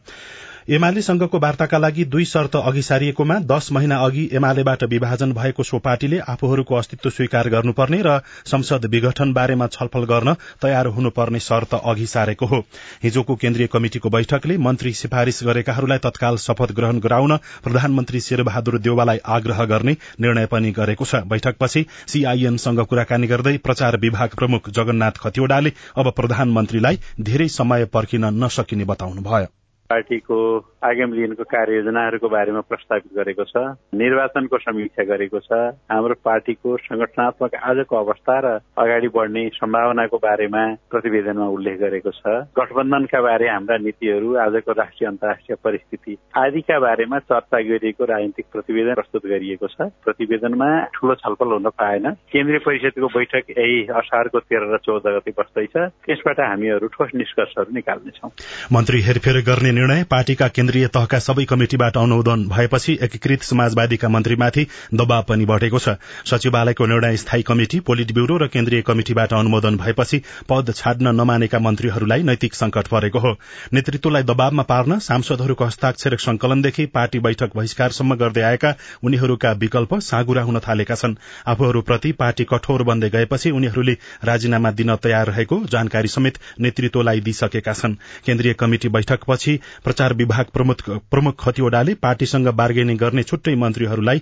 एमालेसँगको 0.69 1.39
वार्ताका 1.39 1.79
लागि 1.79 2.05
दुई 2.05 2.25
शर्त 2.27 2.57
अघि 2.57 2.81
सारिएकोमा 2.83 3.39
दश 3.43 3.71
महिना 3.73 3.97
अघि 4.07 4.29
एमालेबाट 4.37 4.83
विभाजन 4.85 5.33
भएको 5.33 5.63
सो 5.63 5.79
पार्टीले 5.81 6.19
आफूहरूको 6.29 6.75
अस्तित्व 6.75 7.11
स्वीकार 7.11 7.49
गर्नुपर्ने 7.51 8.01
र 8.07 8.19
संसद 8.47 8.85
विघटन 8.87 9.33
बारेमा 9.33 9.67
छलफल 9.69 10.05
गर्न 10.05 10.35
तयार 10.63 10.87
हुनुपर्ने 10.97 11.41
शर्त 11.41 11.75
अघि 11.75 12.07
सारेको 12.07 12.47
हो। 12.47 12.59
हिजोको 13.03 13.37
केन्द्रीय 13.37 13.67
कमिटिको 13.67 14.11
बैठकले 14.11 14.59
मन्त्री 14.59 14.93
सिफारिश 14.93 15.43
गरेकाहरूलाई 15.45 15.99
तत्काल 16.01 16.37
शपथ 16.39 16.73
ग्रहण 16.77 16.99
गराउन 17.01 17.37
प्रधानमन्त्री 17.65 18.21
शेरबहादुर 18.21 18.79
देवालाई 18.81 19.19
आग्रह 19.27 19.65
गर्ने 19.65 19.97
निर्णय 20.21 20.47
पनि 20.47 20.73
गरेको 20.73 21.05
छ। 21.05 21.23
बैठकपछि 21.27 21.87
सीआईएनसँग 22.07 22.85
कुराकानी 22.85 23.27
गर्दै 23.27 23.57
प्रचार 23.61 23.97
विभाग 23.99 24.37
प्रमुख 24.37 24.71
जगन्नाथ 24.71 25.25
खतिवड़ाले 25.25 25.73
अब 25.97 26.13
प्रधानमन्त्रीलाई 26.17 26.99
धेरै 27.23 27.49
समय 27.57 27.85
पर्खिन 27.95 28.35
नसकिने 28.45 28.85
बताउनुभयो। 28.85 29.58
पार्टीको 29.91 30.39
आगामी 30.85 31.17
दिनको 31.17 31.45
कार्ययोजनाहरूको 31.49 32.29
बारेमा 32.29 32.61
प्रस्तावित 32.69 33.13
गरेको 33.17 33.45
छ 33.49 33.57
निर्वाचनको 33.97 34.57
समीक्षा 34.61 35.05
गरेको 35.11 35.39
छ 35.41 35.61
हाम्रो 35.89 36.15
पार्टीको 36.21 36.77
संगठनात्मक 36.85 37.55
आजको 37.57 37.97
अवस्था 37.97 38.35
र 38.45 38.49
अगाडि 38.77 39.09
बढ्ने 39.17 39.45
सम्भावनाको 39.57 40.17
बारेमा 40.21 40.65
प्रतिवेदनमा 40.93 41.47
उल्लेख 41.57 41.79
गरेको 41.81 42.11
छ। 42.13 42.35
गठबन्धनका 42.53 43.21
बारे 43.21 43.49
हाम्रा 43.49 43.77
नीतिहरू 43.81 44.29
आजको 44.45 44.73
राष्ट्रिय 44.77 45.09
अन्तर्राष्ट्रिय 45.09 45.57
परिस्थिति 45.65 46.17
आदिका 46.37 46.79
बारेमा 46.79 47.19
चर्चा 47.25 47.59
गरिएको 47.71 48.05
राजनीतिक 48.05 48.47
प्रतिवेदन 48.53 48.95
प्रस्तुत 49.01 49.25
गरिएको 49.25 49.67
छ। 49.73 49.89
प्रतिवेदनमा 50.05 50.69
ठूलो 50.95 51.15
छलफल 51.25 51.57
हुन 51.57 51.69
पाएन। 51.81 52.07
केन्द्रीय 52.29 52.61
परिषदको 52.69 53.09
बैठक 53.17 53.57
यही 53.57 53.81
असारको 54.05 54.39
तेह्र 54.39 54.69
र 54.69 54.79
चौध 54.85 55.09
गते 55.17 55.33
बस्दैछ। 55.33 55.75
त्यसबाट 56.05 56.39
हामीहरू 56.45 56.87
ठोस 56.93 57.11
निष्कर्षहरू 57.17 57.73
निकाल्नेछौ। 57.73 58.29
मन्त्री 58.77 59.01
हेरफेर 59.09 59.43
गर्ने 59.49 59.77
निर्णय 59.79 60.03
पार्टीका 60.05 60.47
केन्द्रीय 60.49 60.87
तहका 60.89 61.19
सबै 61.19 61.45
कमिटिबाट 61.45 61.97
अनुमोदन 61.97 62.41
भएपछि 62.49 62.93
एकीकृत 63.03 63.43
समाजवादीका 63.43 64.09
मन्त्रीमाथि 64.09 64.63
दबाव 64.93 65.23
पनि 65.29 65.45
बढ़ेको 65.47 65.79
छ। 65.79 65.95
सचिवालयको 66.27 66.87
निर्णय 66.87 67.17
स्थायी 67.17 67.43
कमिटि 67.43 67.79
पोलिट 67.87 68.13
ब्यूरो 68.13 68.37
र 68.37 68.47
केन्द्रीय 68.49 68.83
कमिटिबाट 68.83 69.33
अनुमोदन 69.33 69.77
भएपछि 69.79 70.19
पद 70.49 70.73
छाड्न 70.75 71.15
नमानेका 71.15 71.59
मन्त्रीहरूलाई 71.61 72.23
नैतिक 72.23 72.55
संकट 72.55 72.89
परेको 72.89 73.19
हो। 73.19 73.33
नेतृत्वलाई 73.73 74.23
दबावमा 74.25 74.63
पार्न 74.65 74.99
सांसदहरूको 75.01 75.65
हस्ताक्षर 75.65 76.17
संकलनदेखि 76.19 76.87
पार्टी 76.91 77.19
बैठक 77.21 77.55
बहिष्कारसम्म 77.55 78.15
गर्दै 78.17 78.43
आएका 78.51 78.75
उनीहरूका 79.05 79.53
विकल्प 79.63 79.95
साँगुरा 80.09 80.43
हुन 80.43 80.59
थालेका 80.67 80.95
छन्। 80.97 81.17
आफूहरूप्रति 81.47 82.13
पार्टी 82.19 82.49
कठोर 82.51 82.83
बन्दै 82.83 83.11
गएपछि 83.11 83.51
उनीहरूले 83.53 83.97
राजीनामा 84.25 84.75
दिन 84.75 84.95
तयार 84.99 85.27
रहेको 85.29 85.63
जानकारी 85.71 86.09
समेत 86.09 86.43
नेतृत्वलाई 86.67 87.21
दिइसकेका 87.23 87.73
छन्। 87.75 87.99
केन्द्रीय 88.27 88.59
कमिटि 88.59 88.89
बैठकपछि 88.91 89.59
प्रचार 89.85 90.13
विभाग 90.15 90.47
प्रमुख 90.55 91.35
खतिवड़ाले 91.41 91.95
पार्टीसँग 92.03 92.49
बार्गेनिङ 92.55 92.97
गर्ने 92.97 93.23
छुट्टै 93.23 93.55
मन्त्रीहरूलाई 93.55 94.19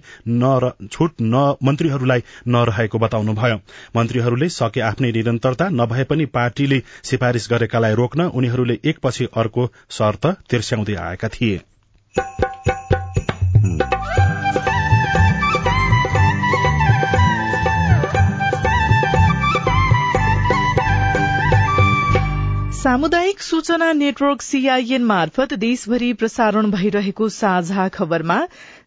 छुट 0.93 1.23
मन्त्रीहरूलाई 1.65 2.23
नरहेको 2.49 2.99
बताउनुभयो। 2.99 3.59
मन्त्रीहरूले 3.97 4.49
सके 4.49 4.81
आफ्नै 4.81 5.13
निरन्तरता 5.13 5.69
नभए 5.73 6.05
पनि 6.05 6.27
पार्टीले 6.35 6.83
सिफारिश 7.03 7.49
गरेकालाई 7.51 7.95
रोक्न 7.95 8.31
उनीहरूले 8.35 8.79
एकपछि 8.85 9.29
अर्को 9.37 9.71
शर्त 9.91 10.27
तिर्स्याउँदै 10.51 10.95
आएका 11.07 11.29
थिए। 11.29 11.61
सामुदायिक 22.87 23.41
सूचना 23.41 23.93
नेटवर्क 23.93 24.43
सीआईएन 24.43 25.05
मार्फत 25.05 25.55
देशभरि 25.55 26.13
प्रसारण 26.13 26.71
भइरहेको 26.71 27.29
साझा 27.29 27.89
खबरमा 27.89 28.37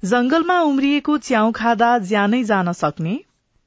जंगलमा 0.05 0.59
उम्रिएको 0.61 1.17
च्याउ 1.17 1.51
खाँदा 1.51 1.89
ज्यानै 2.07 2.43
जान 2.43 2.71
सक्ने। 2.71 3.17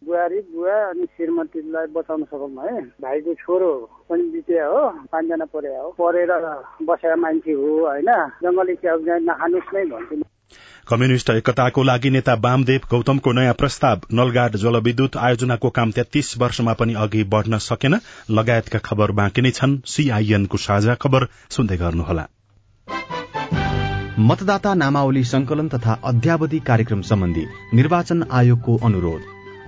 बुहारी 0.03 0.41
बुवा 0.41 0.79
अनि 0.89 1.05
श्रीमतीलाई 1.05 1.87
बचाउन 1.87 2.25
सकौँ 2.25 2.49
है। 2.65 2.81
भाइको 2.81 3.35
छोरो 3.35 3.71
पनि 4.09 4.23
बित्या 4.33 4.67
हो 4.67 4.89
पाँचजना 5.13 5.45
परे 5.45 5.77
हो। 5.77 5.89
परेर 6.01 6.33
बसेर 6.83 7.17
मान्छे 7.17 7.53
हो 7.53 7.71
होइन। 7.87 8.11
जङ्गली 8.43 8.75
च्याउ 8.75 8.99
नखानुस् 9.29 9.75
नै 9.75 9.85
भन्छु 9.85 10.32
कम्युनिष्ट 10.89 11.31
एकताको 11.31 11.83
लागि 11.83 12.11
नेता 12.11 12.35
वामदेव 12.35 12.81
गौतमको 12.91 13.33
नयाँ 13.33 13.55
प्रस्ताव 13.55 14.01
नलगाड 14.13 14.57
जलविद्युत 14.57 15.17
आयोजनाको 15.17 15.71
काम 15.71 15.91
तेत्तीस 15.91 16.35
वर्षमा 16.39 16.73
पनि 16.73 16.95
अघि 16.95 17.23
बढ़न 17.25 17.59
सकेन। 17.59 17.99
लगायतका 18.31 18.79
खबर 18.79 19.11
बाँकी 19.11 19.43
नै 19.43 19.51
छन्। 19.51 19.79
सीआईएनको 19.87 20.59
साझा 20.59 20.95
खबर 20.95 21.27
सुन्दै 21.51 21.77
गर्नुहोला। 21.77 22.27
मतदाता 24.21 24.75
नामावली 24.75 25.25
संकलन 25.25 25.69
तथा 25.69 25.99
अध्यावधि 26.05 26.59
कार्यक्रम 26.59 27.03
सम्बन्धी 27.03 27.47
निर्वाचन 27.75 28.25
आयोगको 28.33 28.77
अनुरोध। 28.85 29.21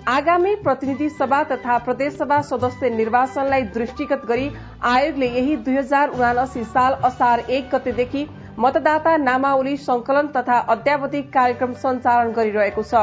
आगामी 0.09 0.55
प्रतिनिधि 0.57 1.09
सभा 1.09 1.43
तथा 1.45 1.79
प्रदेशसभा 1.79 2.41
सदस्य 2.43 2.91
निर्वाचनलाई 2.91 3.63
दृष्टिगत 3.75 4.23
गरी 4.29 4.51
आयोगले 4.83 5.27
यही 5.27 5.57
दुई 5.57 5.77
हजार 5.77 6.09
उनासी 6.09 6.65
साल 6.65 6.93
असार 7.05 7.39
एक 7.51 7.75
गतेदेखि 7.75 8.27
मतदाता 8.59 9.17
नामावली 9.17 9.77
संकलन 9.77 10.27
तथा 10.37 10.59
अध्यावधिक 10.73 11.33
कार्यक्रम 11.35 11.73
सञ्चालन 11.75 12.31
गरिरहेको 12.33 12.83
छ। 12.83 12.95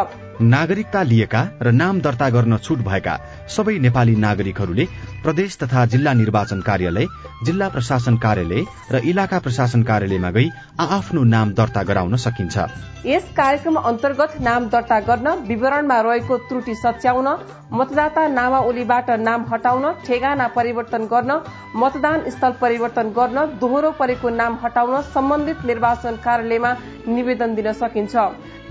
नागरिकता 0.42 1.02
लिएका 1.04 1.42
र 1.62 1.72
नाम 1.72 2.00
दर्ता 2.02 2.30
गर्न 2.30 2.58
छुट 2.58 2.80
भएका 2.82 3.16
सबै 3.52 3.78
नेपाली 3.80 4.16
नागरिकहरूले 4.18 4.86
प्रदेश 5.24 5.58
तथा 5.64 5.86
जिल्ला 5.92 6.14
निर्वाचन 6.14 6.62
कार्यालय 6.62 7.06
जिल्ला 7.46 7.68
प्रशासन 7.70 8.18
कार्यालय 8.18 8.64
र 8.92 9.02
इलाका 9.12 9.40
प्रशासन 9.40 9.84
कार्यालयमा 9.84 10.32
गई 10.32 10.48
आफ्नो 10.98 11.24
नाम 11.36 11.54
दर्ता 11.54 11.84
गराउन 11.84 12.16
सकिन्छ। 12.18 12.58
यस 13.06 13.28
कार्यक्रम 13.38 13.76
अन्तर्गत 13.76 14.42
नाम 14.42 14.68
दर्ता 14.70 15.00
गर्न 15.10 15.28
विवरणमा 15.48 16.00
रहेको 16.02 16.38
त्रुटि 16.50 16.76
सच्याउन 16.76 17.28
मतदाता 17.74 18.28
नामावलीबाट 18.28 19.10
नाम 19.20 19.46
हटाउन 19.52 19.86
ठेगाना 20.08 20.48
परिवर्तन 20.58 21.06
गर्न 21.14 21.40
मतदान 21.76 22.30
स्थल 22.30 22.52
परिवर्तन 22.62 23.14
गर्न 23.18 23.46
दोहोरो 23.62 23.92
परेको 24.00 24.30
नाम 24.42 24.58
हटाउन 24.64 25.02
सम्बन्धित 25.42 25.66
निर्वाचन 25.66 26.16
कार्यालयमा 26.22 26.72
निवेदन 27.10 27.56
दिन 27.56 27.72
सकिन्छ। 27.74 28.16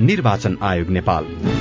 निर्वाचन 0.01 0.57
आयोग 0.63 0.89
नेपाल। 0.91 1.60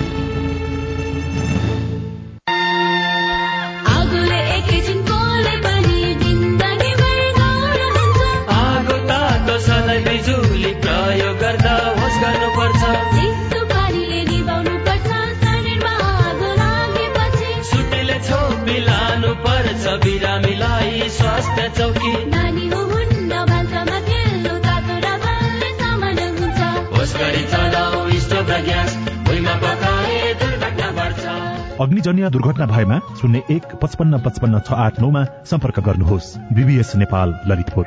अग्निजन्य 31.81 32.29
दुर्घटना 32.29 32.65
भएमा 32.65 33.00
शून्य 33.21 33.41
एक 33.51 33.75
पचपन्न 33.81 34.17
पचपन्न 34.19 34.59
छ 34.59 34.71
आठ 34.77 35.00
नौमा 35.00 35.24
सम्पर्क 35.45 35.79
गर्नुहोस्। 35.79 36.27
बीबीएस 36.53 36.91
नेपाल 36.95 37.29
ललितपुर। 37.48 37.86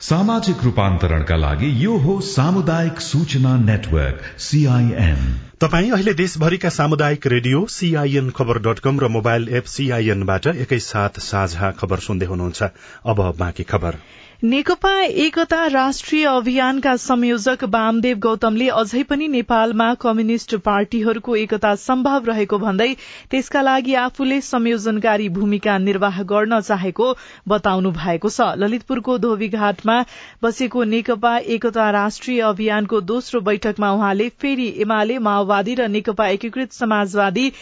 सामाजिक 0.00 0.64
रूपान्तरणका 0.64 1.36
लागि 1.36 1.70
यो 1.84 1.96
हो 1.98 2.20
सामुदायिक 2.20 3.00
सूचना 3.00 3.56
नेटवर्क 3.56 4.20
सीआईएन 4.38 5.24
तपाई 5.60 5.90
अहिले 5.90 6.14
देशभरिका 6.14 6.68
सामुदायिक 6.70 7.26
radio 7.26 7.66
CIN 7.70 8.30
khabar 8.30 8.58
dot 8.58 8.78
com 8.78 9.00
र 9.00 9.08
मोबाइल 9.08 9.48
एप 9.48 9.64
सीआईएनबाट 9.64 10.46
एकैसाथ 10.46 11.20
साझा 11.24 11.70
खबर 11.80 11.98
सुन्दै 12.06 12.26
हुनुहुन्छ। 12.26 12.62
अब 13.06 13.18
बाँकी 13.38 13.62
खबर। 13.64 13.94
नेकपा 14.42 14.90
एकता 15.22 15.66
राष्ट्रिय 15.66 16.24
अभियानका 16.26 16.94
संयोजक 16.96 17.62
वामदेव 17.70 18.18
गौतमले 18.18 18.68
अझै 18.72 19.02
पनि 19.04 19.26
नेपालमा 19.28 19.88
कम्युनिष्ट 20.04 20.54
पार्टीहरूको 20.68 21.34
एकता 21.36 21.74
सम्भव 21.84 22.30
रहेको 22.30 22.58
भन्दै 22.58 22.86
त्यसका 23.30 23.62
लागि 23.62 23.94
आफूले 24.04 24.40
संयोजनकारी 24.50 25.28
भूमिका 25.40 25.76
निर्वाह 25.88 26.22
गर्न 26.30 26.60
चाहेको 26.60 27.10
बताउनु 27.48 27.90
भएको 27.98 28.30
छ। 28.30 28.48
ललितपुरको 28.62 29.18
धोबीघाटमा 29.18 29.98
बसेको 30.42 30.84
नेकपा 30.94 31.36
एकता 31.56 31.90
राष्ट्रिय 31.98 32.40
अभियानको 32.52 33.00
दोस्रो 33.10 33.40
बैठकमा 33.50 33.92
उहाँले 33.92 34.28
फेरि 34.38 34.72
एमाले 34.86 35.18
माओवादी 35.30 35.74
र 35.82 35.88
नेकपा 35.98 36.28
एकीकृत 36.38 36.82
समाजवादी 36.82 37.52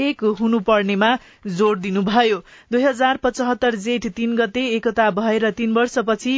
एक 0.00 0.24
हुनुपर्नेमा 0.40 1.14
जोड़ 1.60 1.78
दिनुभयो। 1.78 2.42
दुई 2.72 2.82
हजार 2.82 3.16
पचहत्तर 3.22 3.74
जेठ 3.84 4.06
तीन 4.16 4.36
गते 4.36 4.66
एकता 4.76 5.10
भएर 5.18 5.50
तीन 5.52 5.72
वर्षपछि 5.72 6.34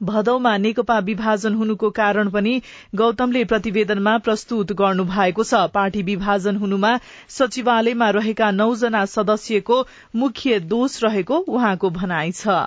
भदौमा 0.00 0.56
नेकपा 0.58 0.98
विभाजन 1.06 1.54
हुनुको 1.54 1.90
कारण 1.96 2.30
पनि 2.30 2.60
गौतमले 2.94 3.44
प्रतिवेदनमा 3.44 4.16
प्रस्तुत 4.18 4.72
गर्नु 4.80 5.04
भएको 5.06 5.44
छ। 5.44 5.60
पार्टी 5.74 6.02
विभाजन 6.02 6.56
हुनुमा 6.56 6.92
सचिवालयमा 7.30 8.10
रहेका 8.18 8.50
नौजना 8.50 9.04
सदस्यको 9.12 9.80
मुख्य 10.16 10.60
दोष 10.68 11.02
रहेको 11.04 11.38
उहाँको 11.38 11.90
भनाइ 11.98 12.32
छ। 12.32 12.62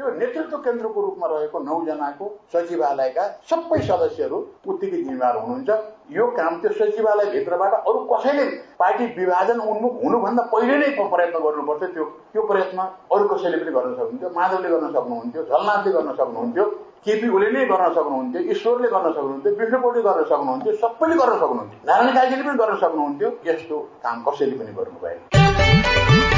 त्यो 0.00 0.10
नेतृत्व 0.16 0.56
केन्द्रको 0.64 1.00
रूपमा 1.04 1.26
रहेको 1.30 1.58
नौजनाको 1.60 2.26
सचिवालयका 2.52 3.24
सबै 3.48 3.80
सदस्यहरू 3.88 4.38
उत्तिकै 4.72 5.00
जिम्मेवार 5.04 5.36
हुनुहुन्छ। 5.40 5.70
यो 6.16 6.26
काम 6.38 6.54
त्यो 6.60 6.72
सचिवालयभित्रबाट 6.78 7.74
अरू 7.88 7.98
कसैले 8.12 8.44
पार्टी 8.80 9.04
विभाजन 9.18 9.58
उन्मुख 9.72 9.92
हुनुभन्दा 10.04 10.42
पहिले 10.54 10.76
नै 10.82 10.88
प्रयत्न 10.96 11.36
गर्नुपर्छ 11.44 11.82
त्यो? 11.96 12.04
त्यो 12.32 12.42
प्रयत्न 12.52 12.78
अरू 13.12 13.28
कसैले 13.32 13.56
पनि 13.60 13.72
गर्न 13.76 13.92
सक्नुहुन्थ्यो। 14.00 14.30
माधवले 14.38 14.68
गर्न 14.72 14.88
सक्नुहुन्थ्यो 14.96 15.42
झलनाथले 15.50 15.92
गर्न 15.92 16.10
सक्नुहुन्थ्यो 16.20 16.64
केपी 17.04 17.28
ओलीले 17.36 17.58
नै 17.58 17.68
गर्न 17.72 17.92
सक्नुहुन्थ्यो 18.00 18.40
ईश्वरले 18.56 18.88
गर्न 18.96 19.12
सक्नुहुन्थ्यो 19.12 19.52
विष्णुपोटले 19.60 20.02
गर्न 20.08 20.24
सक्नुहुन्थ्यो 20.32 20.72
सबैले 20.80 21.14
गर्न 21.20 21.38
सक्नुहुन्थ्यो। 21.44 21.78
नारायण 21.92 22.10
काजीले 22.16 22.42
पनि 22.48 22.58
गर्न 22.64 22.76
सक्नुहुन्थ्यो। 22.84 23.30
यस्तो 23.52 23.76
काम 24.04 24.16
कसैले 24.24 24.56
पनि 24.60 24.72
गर्नु 24.80 24.98
भएन 25.04 26.29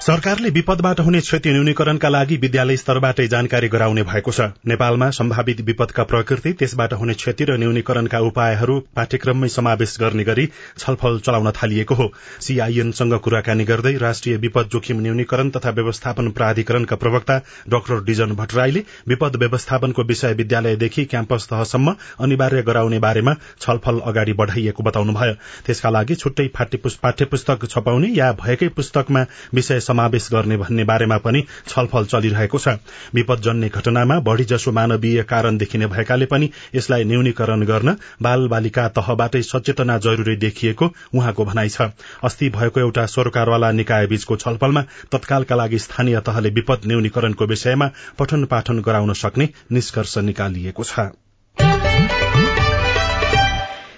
सरकारले 0.00 0.48
विपदबाट 0.50 1.00
हुने 1.00 1.20
क्षति 1.20 1.52
न्यूनीकरणका 1.52 2.08
लागि 2.08 2.36
विद्यालय 2.36 2.76
स्तरबाटै 2.76 3.26
जानकारी 3.28 3.68
गराउने 3.68 4.02
भएको 4.02 4.32
छ। 4.32 4.40
नेपालमा 4.66 5.08
सम्भावित 5.10 5.60
विपदका 5.60 6.02
प्रकृति 6.04 6.52
त्यसबाट 6.52 6.92
हुने 6.94 7.14
क्षति 7.14 7.44
र 7.44 7.56
न्यूनीकरणका 7.58 8.18
उपायहरू 8.22 8.78
पाठ्यक्रममै 8.96 9.48
समावेश 9.48 9.96
गर्ने 10.00 10.24
गरी 10.24 10.46
छलफल 10.78 11.18
चलाउन 11.20 11.50
थालिएको 11.52 11.94
हो। 11.94 12.06
सीआईएनसँग 12.40 13.14
कुराकानी 13.18 13.64
गर्दै 13.64 13.94
राष्ट्रिय 13.96 14.36
विपद 14.36 14.68
जोखिम 14.72 15.00
न्यूनीकरण 15.00 15.50
तथा 15.50 15.70
व्यवस्थापन 15.70 16.30
प्राधिकरणका 16.36 16.96
प्रवक्ता 16.96 17.40
डाक्टर 17.68 18.04
डिजन 18.04 18.36
भट्टराईले 18.36 18.84
विपद 19.08 19.36
व्यवस्थापनको 19.36 20.02
विषय 20.04 20.34
विद्यालयदेखि 20.34 21.04
क्याम्पस 21.06 21.48
तहसम्म 21.50 21.94
अनिवार्य 22.20 22.62
गराउने 22.62 22.98
बारेमा 22.98 23.34
छलफल 23.60 24.00
अगाडि 24.04 24.32
बढ़ाइएको 24.34 24.82
बताउनुभयो। 24.82 25.34
त्यसका 25.66 25.90
लागि 25.90 26.14
छुट्टै 26.16 26.48
पाठ्यपुस्तक 26.54 27.66
छपाउने 27.66 28.14
या 28.14 28.32
भएकै 28.44 28.68
पुस्तकमा 28.76 29.26
विषय 29.54 29.80
समावेश 29.86 30.28
गर्ने 30.32 30.56
भन्ने 30.56 30.84
बारेमा 30.84 31.18
पनि 31.18 31.44
छलफल 31.68 32.04
चलिरहेको 32.06 32.58
छ। 32.58 32.68
विपदजन्य 33.14 33.68
घटनामा 33.70 34.18
बढ़ी 34.20 34.44
जसो 34.46 34.72
मानवीय 34.72 35.22
कारण 35.24 35.56
देखिने 35.56 35.86
भएकाले 35.86 36.26
पनि 36.26 36.50
यसलाई 36.74 37.04
न्यूनीकरण 37.04 37.64
गर्न 37.64 37.96
बाल 38.22 38.46
बालिका 38.48 38.88
तहबाटै 38.96 39.42
सचेतना 39.44 39.98
जरूरी 40.00 40.36
देखिएको 40.36 40.92
उहाँको 41.14 41.44
भनाइ 41.44 41.68
छ। 41.68 41.90
अस्ति 42.24 42.48
भएको 42.50 42.80
एउटा 42.80 43.06
सरकारवाला 43.08 43.70
निकाय 43.72 44.06
बीचको 44.06 44.36
छलफलमा 44.36 44.82
तत्कालका 45.12 45.56
लागि 45.56 45.78
स्थानीय 45.78 46.20
तहले 46.26 46.50
विपद 46.50 46.86
न्यूनीकरणको 46.86 47.46
विषयमा 47.46 47.90
पठन 48.18 48.44
पाठन 48.46 48.80
गराउन 48.80 49.12
सक्ने 49.16 49.48
निष्कर्ष 49.72 50.18
निकालिएको 50.20 50.84
छ। 50.84 51.08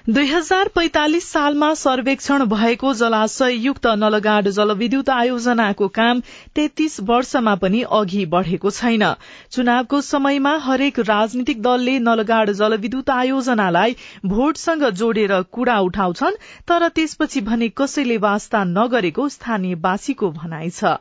दुई 0.09 0.27
हजार 0.27 0.69
पैंतालिस 0.69 1.25
सालमा 1.25 1.67
सर्वेक्षण 1.75 2.45
भएको 2.45 2.93
जलाशययुक्त 2.95 3.87
नलगाड 3.97 4.49
जलविद्युत 4.49 5.11
आयोजनाको 5.11 5.89
काम 5.89 6.21
तेत्तीस 6.57 6.97
वर्षमा 7.11 7.55
पनि 7.55 7.83
अघि 7.91 8.25
बढ़ेको 8.27 8.71
छैन। 8.71 9.05
चुनावको 9.51 10.01
समयमा 10.01 10.55
हरेक 10.59 11.01
राजनीतिक 11.09 11.61
दलले 11.63 11.99
नलगाड 11.99 12.53
जलविद्युत 12.53 13.11
आयोजनालाई 13.11 13.97
भोटसँग 14.27 14.89
जोडेर 14.93 15.41
कुरा 15.53 15.79
उठाउँछन् 15.81 16.41
तर 16.69 16.89
त्यसपछि 16.89 17.41
भने 17.41 17.69
कसैले 17.77 18.17
वास्ता 18.25 18.65
नगरेको 18.65 19.29
स्थानीयवासीको 19.29 20.31
भनाइ 20.31 20.71
छ। 20.71 20.97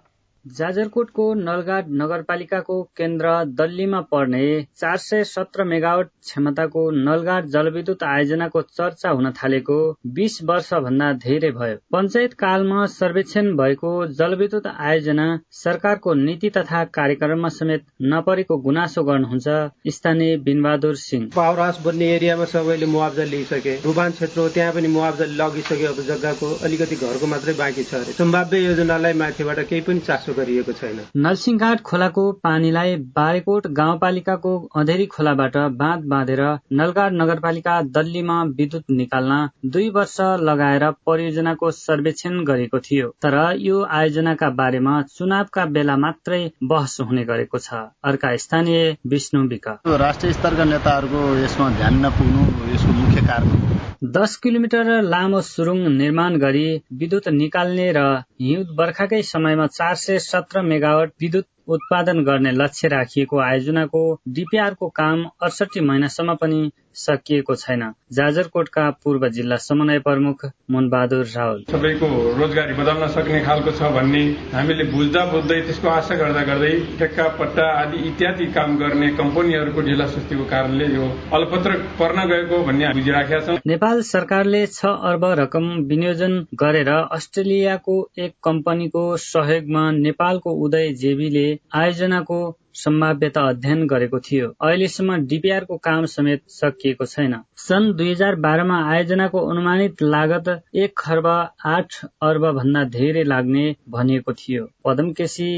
जाजरकोटको 0.55 1.23
नलगाड 1.35 1.87
नगरपालिकाको 1.99 2.75
केन्द्र 2.97 3.29
दल्लीमा 3.57 3.99
पर्ने 4.11 4.41
चार 4.79 4.97
सय 4.99 5.23
सत्र 5.25 5.63
मेगावट 5.65 6.09
क्षमताको 6.23 6.83
नलगाड 6.99 7.45
जलविद्युत 7.53 8.03
आयोजनाको 8.05 8.61
चर्चा 8.71 9.09
हुन 9.11 9.31
थालेको 9.39 9.77
बीस 10.17 10.37
वर्ष 10.49 10.69
भन्दा 10.85 11.11
धेरै 11.23 11.51
भयो। 11.53 11.77
पञ्चायत 11.93 12.33
कालमा 12.39 12.85
सर्वेक्षण 12.91 13.51
भएको 13.57 13.91
जलविद्युत 14.19 14.67
आयोजना 14.67 15.27
सरकारको 15.59 16.13
नीति 16.21 16.49
तथा 16.57 16.83
कार्यक्रममा 16.97 17.49
समेत 17.57 17.85
नपरेको 18.13 18.57
गुनासो 18.67 19.03
गर्नुहुन्छ 19.03 19.57
स्थानीय 19.95 20.37
बिनबहादुर 20.45 20.95
सिंह। 20.97 21.29
पावर 21.35 21.59
हाउस 21.59 21.81
बन्ने 21.85 22.11
एरियामा 22.15 22.45
सबैले 22.53 22.91
मुआवजा 22.93 23.23
लिइसके 23.33 23.75
रुबान 23.85 24.17
क्षेत्र 24.17 24.47
त्यहाँ 24.55 24.73
पनि 24.73 24.93
मुआवजा 24.95 25.25
लगिसक्यो 25.35 25.91
अब 25.91 26.01
जग्गाको 26.07 26.53
अलिकति 26.65 26.95
घरको 27.01 27.33
मात्रै 27.35 27.53
बाँकी 27.59 27.83
छ 27.91 28.03
सम्भाव्य 28.17 28.63
योजनालाई 28.65 29.13
माथिबाट 29.23 29.59
केही 29.69 29.81
पनि 29.89 29.99
चासो 30.07 30.36
गरिएको 30.37 30.71
छैन। 30.73 30.99
नरसिंहघाट 31.17 31.81
खोलाको 31.81 32.23
पानीलाई 32.43 32.95
बारेकोट 33.15 33.67
गाउँपालिकाको 33.77 34.53
अँधेरी 34.75 35.05
खोलाबाट 35.07 35.57
बाँध 35.77 36.05
बाँधेर 36.07 36.41
नलगाड 36.73 37.13
नगरपालिका 37.13 37.81
दल्लीमा 37.91 38.41
विद्युत 38.57 38.83
निकाल्न 38.91 39.39
दुई 39.69 39.89
वर्ष 39.89 40.17
लगाएर 40.41 40.89
परियोजनाको 41.05 41.71
सर्वेक्षण 41.73 42.43
गरेको 42.43 42.79
थियो। 42.79 43.07
तर 43.21 43.37
यो 43.59 43.81
आयोजनाका 43.91 44.49
बारेमा 44.59 45.01
चुनावका 45.15 45.65
बेला 45.75 45.97
मात्रै 45.97 46.41
बहस 46.63 46.97
हुने 47.01 47.23
गरेको 47.25 47.57
छ। 47.59 47.83
अर्का 48.03 48.35
स्थानीय 48.37 48.95
विष्णु 49.07 49.47
विक। 49.47 49.67
राष्ट्रिय 49.97 50.33
स्तरका 50.33 50.63
नेताहरूको 50.65 51.25
यसमा 51.37 51.69
ध्यान 51.71 52.05
नपुग्नु 52.05 52.73
यसको 52.73 52.93
मुख्य 52.93 53.27
कारण 53.27 53.76
दस 54.05 54.35
किलोमिटर 54.37 54.89
लामो 55.03 55.39
सुरुङ 55.41 55.79
निर्माण 55.91 56.37
गरी 56.37 56.65
विद्युत 56.99 57.27
निकाल्ने 57.31 57.89
र 57.91 58.05
हिउँद 58.41 58.75
बर्खाकै 58.77 59.21
समयमा 59.25 59.67
चार 59.73 59.95
सय 59.97 60.19
सत्र 60.21 60.61
मेगावट 60.63 61.11
विद्युत 61.21 61.45
उत्पादन 61.67 62.23
गर्ने 62.23 62.51
लक्ष्य 62.53 62.87
राखिएको 62.87 63.39
आयोजनाको 63.41 64.01
डिपिआरको 64.31 64.87
काम 64.95 65.23
अडसठी 65.43 65.79
महिनासम्म 65.81 66.35
पनि 66.35 66.69
सकिएको 66.97 67.55
छैन। 67.55 67.81
जाजरकोटका 68.13 68.89
पूर्व 69.03 69.27
जिल्ला 69.29 69.55
समन्वय 69.63 69.99
प्रमुख 69.99 70.45
मुनबहादुर 70.71 71.25
रावल। 71.33 71.63
सबैको 71.71 72.07
रोजगारी 72.37 72.73
बदल्न 72.73 73.07
सक्ने 73.07 73.41
खालको 73.45 73.71
छ 73.71 73.89
भन्ने 73.97 74.21
हामीले 74.53 74.83
बुझ्दा 74.93 75.25
बुझ्दै 75.33 75.59
त्यसको 75.61 75.89
आशा 75.89 76.15
गर्दा 76.21 76.43
गर्दै 76.43 76.71
ठेक्का 76.99 77.27
पट्टा 77.41 77.67
आदि 77.81 77.97
इत्यादि 78.07 78.45
काम 78.55 78.77
गर्ने 78.77 79.09
कम्पनीहरूको 79.19 79.81
ढिला 79.89 80.07
सुस्तीको 80.13 80.45
कारणले 80.53 80.87
यो 80.95 81.11
अलपत्र 81.39 81.77
पर्न 81.99 82.25
गएको 82.31 82.63
भन्ने 82.65 82.93
बुझिराखेका 82.93 83.39
छौँ। 83.45 83.57
नेपाल 83.87 84.01
सरकारले 84.03 84.59
छ 84.67 84.89
अर्ब 85.09 85.25
रकम 85.39 85.67
विनियोजन 85.89 86.33
गरेर 86.61 86.89
अस्ट्रेलियाको 86.89 87.93
एक 88.19 88.33
कम्पनीको 88.43 89.03
सहयोगमा 89.25 89.83
नेपालको 89.97 90.51
उदय 90.65 90.89
जेबीले 91.03 91.43
आयोजनाको 91.81 92.39
सम्भाव्यता 92.79 93.43
अध्ययन 93.49 93.85
गरेको 93.87 94.19
थियो। 94.19 94.49
अहिलेसम्म 94.61 95.17
डिपिआरको 95.29 95.77
काम 95.87 96.05
समेत 96.15 96.43
सकिएको 96.49 97.05
छैन। 97.05 97.37
सन् 97.59 97.87
दुई 97.93 98.09
हजार 98.11 98.35
बाह्रमा 98.47 98.81
आयोजनाको 98.89 99.45
अनुमानित 99.47 100.03
लागत 100.07 100.49
एक 100.77 100.97
खर्ब 100.97 101.27
आठ 101.75 101.99
अर्ब 102.31 102.49
भन्दा 102.59 102.83
धेरै 102.97 103.23
लाग्ने 103.25 103.65
भनिएको 103.89 104.33
थियो। 104.33 104.67
Padam 104.85 105.11
KC 105.13 105.49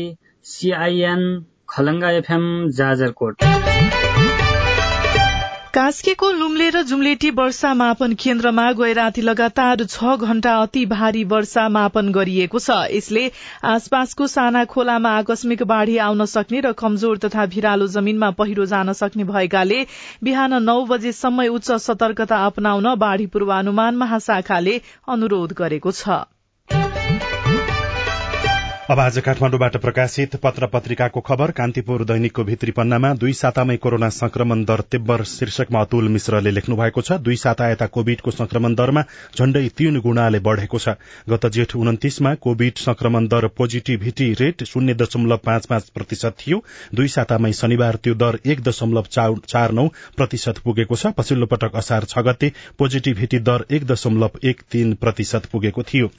CIN 0.45 1.25
Khalanga 1.69 2.11
FM 2.19 2.47
Jajarkot. 2.77 3.49
कास्कीको 5.73 6.29
लुम्ले 6.31 6.67
र 6.73 6.81
जुम्लेटी 6.89 7.29
वर्षा 7.37 7.73
मापन 7.79 8.13
केन्द्रमा 8.21 8.63
गए 8.77 8.93
राति 8.93 9.21
लगातार 9.21 9.83
छ 9.85 10.15
घण्टा 10.27 10.53
अति 10.61 10.85
भारी 10.93 11.23
वर्षा 11.33 11.67
मापन 11.69 12.09
गरिएको 12.11 12.59
छ। 12.59 12.77
यसले 12.93 13.25
आसपासको 13.71 14.27
साना 14.27 14.63
खोलामा 14.71 15.11
आकस्मिक 15.17 15.61
बाढ़ी 15.73 15.97
आउन 16.07 16.25
सक्ने 16.33 16.61
र 16.65 16.71
कमजोर 16.81 17.17
तथा 17.25 17.45
भिरालो 17.53 17.87
जमीनमा 17.97 18.31
पहिरो 18.41 18.65
जान 18.73 18.93
सक्ने 19.01 19.29
भएकाले 19.29 19.85
बिहान 20.23 20.57
नौ 20.63 20.77
बजेसम्म 20.89 21.47
उच्च 21.53 21.71
सतर्कता 21.85 22.43
अपनाउन 22.47 22.93
बाढ़ी 22.97 23.29
पूर्वानुमान 23.29 24.01
महाशाखाले 24.01 24.75
अनुरोध 25.07 25.53
गरेको 25.53 25.91
छ। 25.93 26.19
अब 28.89 28.99
आज 28.99 29.17
काठमाडौँबाट 29.21 29.75
प्रकाशित 29.77 30.35
पत्र 30.43 30.67
पत्रिकाको 30.67 31.21
खबर 31.21 31.51
कान्तिपुर 31.57 32.03
दैनिकको 32.09 32.43
भित्री 32.43 32.71
पन्नामा 32.71 33.13
दुई 33.13 33.33
सातामै 33.33 33.75
कोरोना 33.77 34.07
संक्रमण 34.09 34.63
दर 34.65 34.81
तीव्र 34.91 35.23
शीर्षकमा 35.31 35.81
अतुल 35.81 36.07
मिश्रले 36.09 36.51
लेख्नु 36.51 36.75
भएको 36.75 37.01
छ 37.01 37.17
दुई 37.21 37.35
साता 37.35 37.67
यता 37.69 37.85
कोविडको 37.87 38.31
संक्रमण 38.31 38.75
दरमा 38.75 39.03
झण्डै 39.37 39.61
तीन 39.77 39.99
गुणाले 40.01 40.39
बढ़ेको 40.39 40.79
छ। 40.79 40.95
गत 41.29 41.45
जेठ 41.53 41.75
उन्तिसमा 41.75 42.33
कोविड 42.41 42.77
संक्रमण 42.79 43.27
दर 43.27 43.47
पोजिटिभिटी 43.57 44.31
रेट 44.39 44.63
शून्य 44.65 44.93
दशमलव 45.03 45.37
पाँच 45.45 45.65
पाँच 45.65 45.89
प्रतिशत 45.93 46.35
थियो। 46.39 46.63
दुई 46.95 47.07
सातामै 47.07 47.51
शनिबार 47.53 47.95
त्यो 48.03 48.13
दर 48.15 48.39
एक 48.45 48.63
दशमलव 48.63 49.05
चार 49.45 49.71
नौ 49.71 49.87
प्रतिशत 50.17 50.63
पुगेको 50.65 50.95
छ। 50.95 51.13
पछिल्लो 51.17 51.45
पटक 51.45 51.75
असार 51.83 52.09
छ 52.09 52.25
गते 52.25 52.51
पोजिटिभिटी 52.79 53.39
दर 53.51 53.65
एक 53.69 53.85
दशमलव 53.85 54.39
एक 54.43 54.65
तीन 54.71 54.93
प्रतिशत 54.97 55.45
पुगेको 55.51 55.83
थियो। 55.83 56.09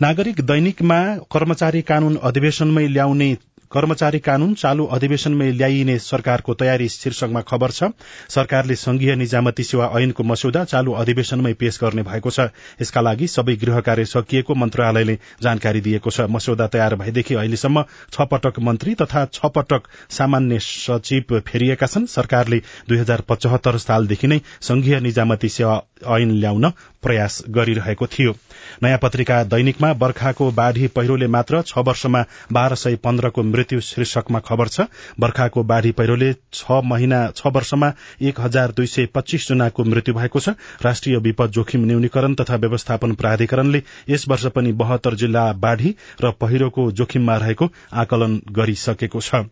नागरिक 0.00 0.40
दैनिकमा 0.42 0.98
कर्मचारी 1.32 1.80
कानून 1.88 2.16
अधिवेशनमै 2.22 2.86
ल्याउने 2.88 3.30
कर्मचारी 3.70 4.18
कानून 4.18 4.54
चालू 4.54 4.86
अधिवेशनमै 4.86 5.50
ल्याइने 5.50 5.98
सरकारको 6.00 6.54
तयारी 6.54 6.88
शीर्षकमा 6.88 7.40
खबर 7.40 7.70
छ। 7.70 7.90
सरकारले 8.28 8.74
संघीय 8.76 9.14
निजामती 9.14 9.62
सेवा 9.62 9.86
ऐनको 9.94 10.22
मस्यौदा 10.22 10.64
चालू 10.64 10.92
अधिवेशनमै 10.92 11.52
पेश 11.54 11.78
गर्ने 11.82 12.02
भएको 12.02 12.30
छ। 12.30 12.50
यसका 12.82 13.00
लागि 13.00 13.26
सबै 13.28 13.54
गृह 13.56 13.80
कार्य 13.80 14.04
सकिएको 14.06 14.54
मन्त्रालयले 14.54 15.18
जानकारी 15.42 15.80
दिएको 15.80 16.10
छ। 16.10 16.26
मस्यौदा 16.28 16.66
तयार 16.66 16.94
भएदेखि 16.96 17.34
अहिलेसम्म 17.36 17.84
छ 18.10 18.26
पटक 18.26 18.58
मन्त्री 18.60 18.94
तथा 18.96 19.24
छ 19.32 19.52
पटक 19.54 19.86
सामान्य 20.10 20.58
सचिव 20.60 21.38
फेरिएका 21.46 21.86
छन्। 21.86 22.10
सरकारले 22.10 22.62
दुई 22.88 22.98
हजार 22.98 23.20
पचहत्तर 23.28 23.78
सालदेखि 23.78 24.26
नै 24.26 24.40
संघीय 24.60 25.00
निजामती 25.00 25.48
सेवा 25.50 25.80
ऐन 26.10 26.30
ल्याउन 26.32 26.70
प्रयास 27.02 27.42
गरिरहेको 27.48 28.06
थियो। 28.08 28.34
नयाँ 28.82 28.98
पत्रिका 28.98 29.42
दैनिकमा 29.46 29.92
बर्खाको 29.94 30.50
बाढ़ी 30.52 30.86
पहिरोले 30.90 31.26
मात्र 31.28 31.62
छ 31.62 31.78
वर्षमा 31.86 32.24
बाह्र 32.52 32.74
सय 32.76 32.96
पन्ध्रको 33.04 33.42
मृत्यु 33.60 33.80
शीर्षकमा 33.82 34.38
खबर 34.48 34.68
छ 34.68 34.88
बर्खाको 35.20 35.62
बाढ़ी 35.64 35.90
पहिरोले 35.92 36.32
छ 36.54 36.80
महिना 36.86 37.20
छ 37.36 37.54
वर्षमा 37.54 37.92
एक 38.22 38.40
हजार 38.40 38.72
दुई 38.72 38.86
सय 38.88 39.06
पच्चीस 39.14 39.48
जनाको 39.48 39.84
मृत्यु 39.84 40.14
भएको 40.14 40.40
छ। 40.40 40.48
राष्ट्रिय 40.82 41.16
विपद 41.20 41.50
जोखिम 41.52 41.84
न्यूनीकरण 41.86 42.34
तथा 42.34 42.56
व्यवस्थापन 42.56 43.12
प्राधिकरणले 43.14 43.82
यस 44.08 44.24
वर्ष 44.28 44.46
पनि 44.56 44.72
बहत्तर 44.80 45.14
जिल्ला 45.16 45.52
बाढ़ी 45.60 45.94
र 46.22 46.30
पहिरोको 46.40 46.90
जोखिममा 46.92 47.36
रहेको 47.36 47.70
आकलन 47.94 48.40
गरिसकेको 48.52 49.20
छ। 49.20 49.44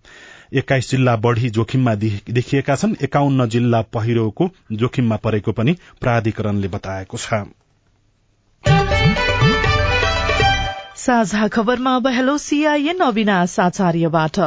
एक्काइस 0.55 0.91
जिल्ला 0.91 1.17
बढ़ी 1.19 1.51
जोखिममा 1.51 1.95
देखिएका 1.95 2.77
छन्। 2.77 2.97
एकाउन्न 3.03 3.49
जिल्ला 3.49 3.81
पहिरोको 3.93 4.51
जोखिममा 4.73 5.17
परेको 5.25 5.53
पनि 5.53 5.77
प्राधिकरणले 6.01 6.69
बताएको 6.69 7.17
छ। 7.19 7.45
साझा 10.99 11.47
खबरमा 11.55 11.95
अब 11.97 12.07
हेलो 12.15 12.37
सीआईएन 12.39 12.99
अविनाश 13.07 13.59
आचार्यबाट। 13.61 14.39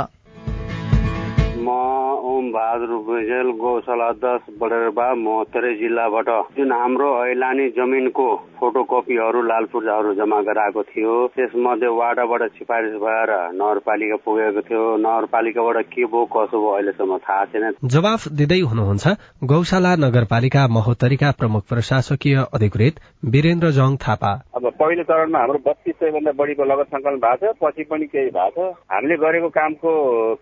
बहादुर 2.51 2.93
भुजेल 3.07 3.49
गौशाला 3.59 4.11
दस 4.23 4.41
बडेरबा 4.61 5.13
महोत्तरी 5.15 5.75
जिल्लाबाट। 5.79 6.29
जुन 6.57 6.71
हाम्रो 6.71 7.09
ऐलानी 7.25 7.67
जमिनको 7.77 8.27
फोटोकपीहरू 8.59 9.41
लाल 9.41 9.65
पूर्जाहरू 9.71 10.13
जम्मा 10.13 10.41
गराएको 10.41 10.83
थियो 10.83 11.15
त्यसमध्ये 11.35 11.87
वाडाबाट 11.99 12.41
सिफारिस 12.51 12.93
भएर 13.03 13.31
नगरपालिका 13.55 14.15
पुगेको 14.25 14.61
थियो। 14.61 14.83
नगरपालिकाबाट 14.97 15.77
के 15.93 16.05
भयो 16.05 16.25
कसो 16.35 16.57
भयो 16.61 16.71
अहिलेसम्म 16.71 17.17
थाहा 17.17 17.45
छैन। 17.45 17.73
जवाफ 17.85 18.27
दिँदै 18.39 18.59
हुनुहुन्छ 18.71 19.15
गौशाला 19.43 19.95
नगरपालिका 20.05 20.67
महोत्तरीका 20.77 21.31
प्रमुख 21.39 21.63
प्रशासकीय 21.69 22.35
अधिकृत 22.53 22.99
वीरेन्द्र 23.25 23.71
जङ 23.71 23.95
थापा। 23.97 24.31
अब 24.55 24.69
पहिलो 24.81 25.03
चरणमा 25.03 25.39
हाम्रो 25.39 25.59
बत्तीस 25.65 25.95
सय 25.95 26.11
भन्दा 26.11 26.31
बढीको 26.37 26.63
लगत 26.63 26.87
सङ्कलन 26.93 27.17
भएको 27.17 27.53
छ 27.53 27.57
पछि 27.63 27.83
पनि 27.89 28.05
केही 28.05 28.29
भएको 28.29 28.69
छ। 28.71 28.75
हामीले 28.93 29.15
गरेको 29.17 29.49
कामको 29.49 29.91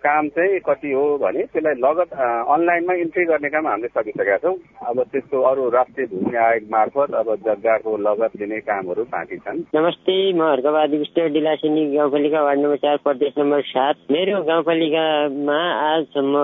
काम 0.03 0.27
चाहिँ 0.35 0.59
कति 0.67 0.91
हो 0.91 1.05
भने 1.23 1.43
त्यसलाई 1.43 1.75
लगत 1.79 1.98
अनलाइनमा 1.99 2.93
इन्ट्री 3.03 3.25
गर्ने 3.25 3.49
काम 3.49 3.67
हामीले 3.67 3.87
सकिसकेका 3.87 4.37
छौँ। 4.37 4.55
अब 4.87 5.03
त्यसको 5.11 5.41
अरू 5.41 5.69
राष्ट्रिय 5.69 6.07
भूमि 6.07 6.37
आयोग 6.37 6.63
मार्फत 6.71 7.13
अब 7.15 7.35
जग्गाको 7.45 7.97
लगत 7.97 8.37
दिने 8.39 8.59
कामहरू 8.63 9.03
बाँकी 9.11 9.37
छन्। 9.37 9.59
नमस्ते 9.75 10.15
म 10.33 10.41
हर्कबहादुर 10.41 10.99
विष्ट 10.99 11.19
डिलासिनी 11.33 11.85
गाउँपालिका 11.95 12.43
वार्ड 12.43 12.59
नम्बर 12.59 12.77
चार 12.77 12.97
प्रदेश 13.03 13.33
नम्बर 13.39 13.61
सात। 13.69 13.95
मेरो 14.11 14.41
गाउँपालिकामा 14.43 15.59
आजसम्म 15.89 16.35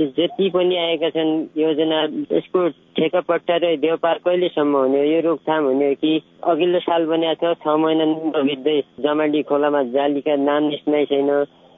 जति 0.00 0.50
पनि 0.54 0.76
आएका 0.76 1.08
छन् 1.10 1.32
योजना 1.56 2.02
यसको 2.32 2.68
ठेकापट्टा 2.96 3.56
र 3.56 3.76
देवपार 3.82 4.18
कहिलेसम्म 4.24 4.76
हुने 4.76 5.02
यो 5.04 5.20
रोकथाम 5.28 5.64
हुने 5.64 5.94
कि 5.94 6.12
अघिल्लो 6.44 6.78
साल 6.80 7.06
बनाएको 7.06 7.54
छ 7.54 7.66
महिना 7.80 8.04
नबित्दै 8.36 8.80
जमाडी 9.00 9.42
खोलामा 9.48 9.82
जालीका 9.94 10.36
नाम 10.36 10.62
निस्नै 10.64 11.04
छैन। 11.04 11.30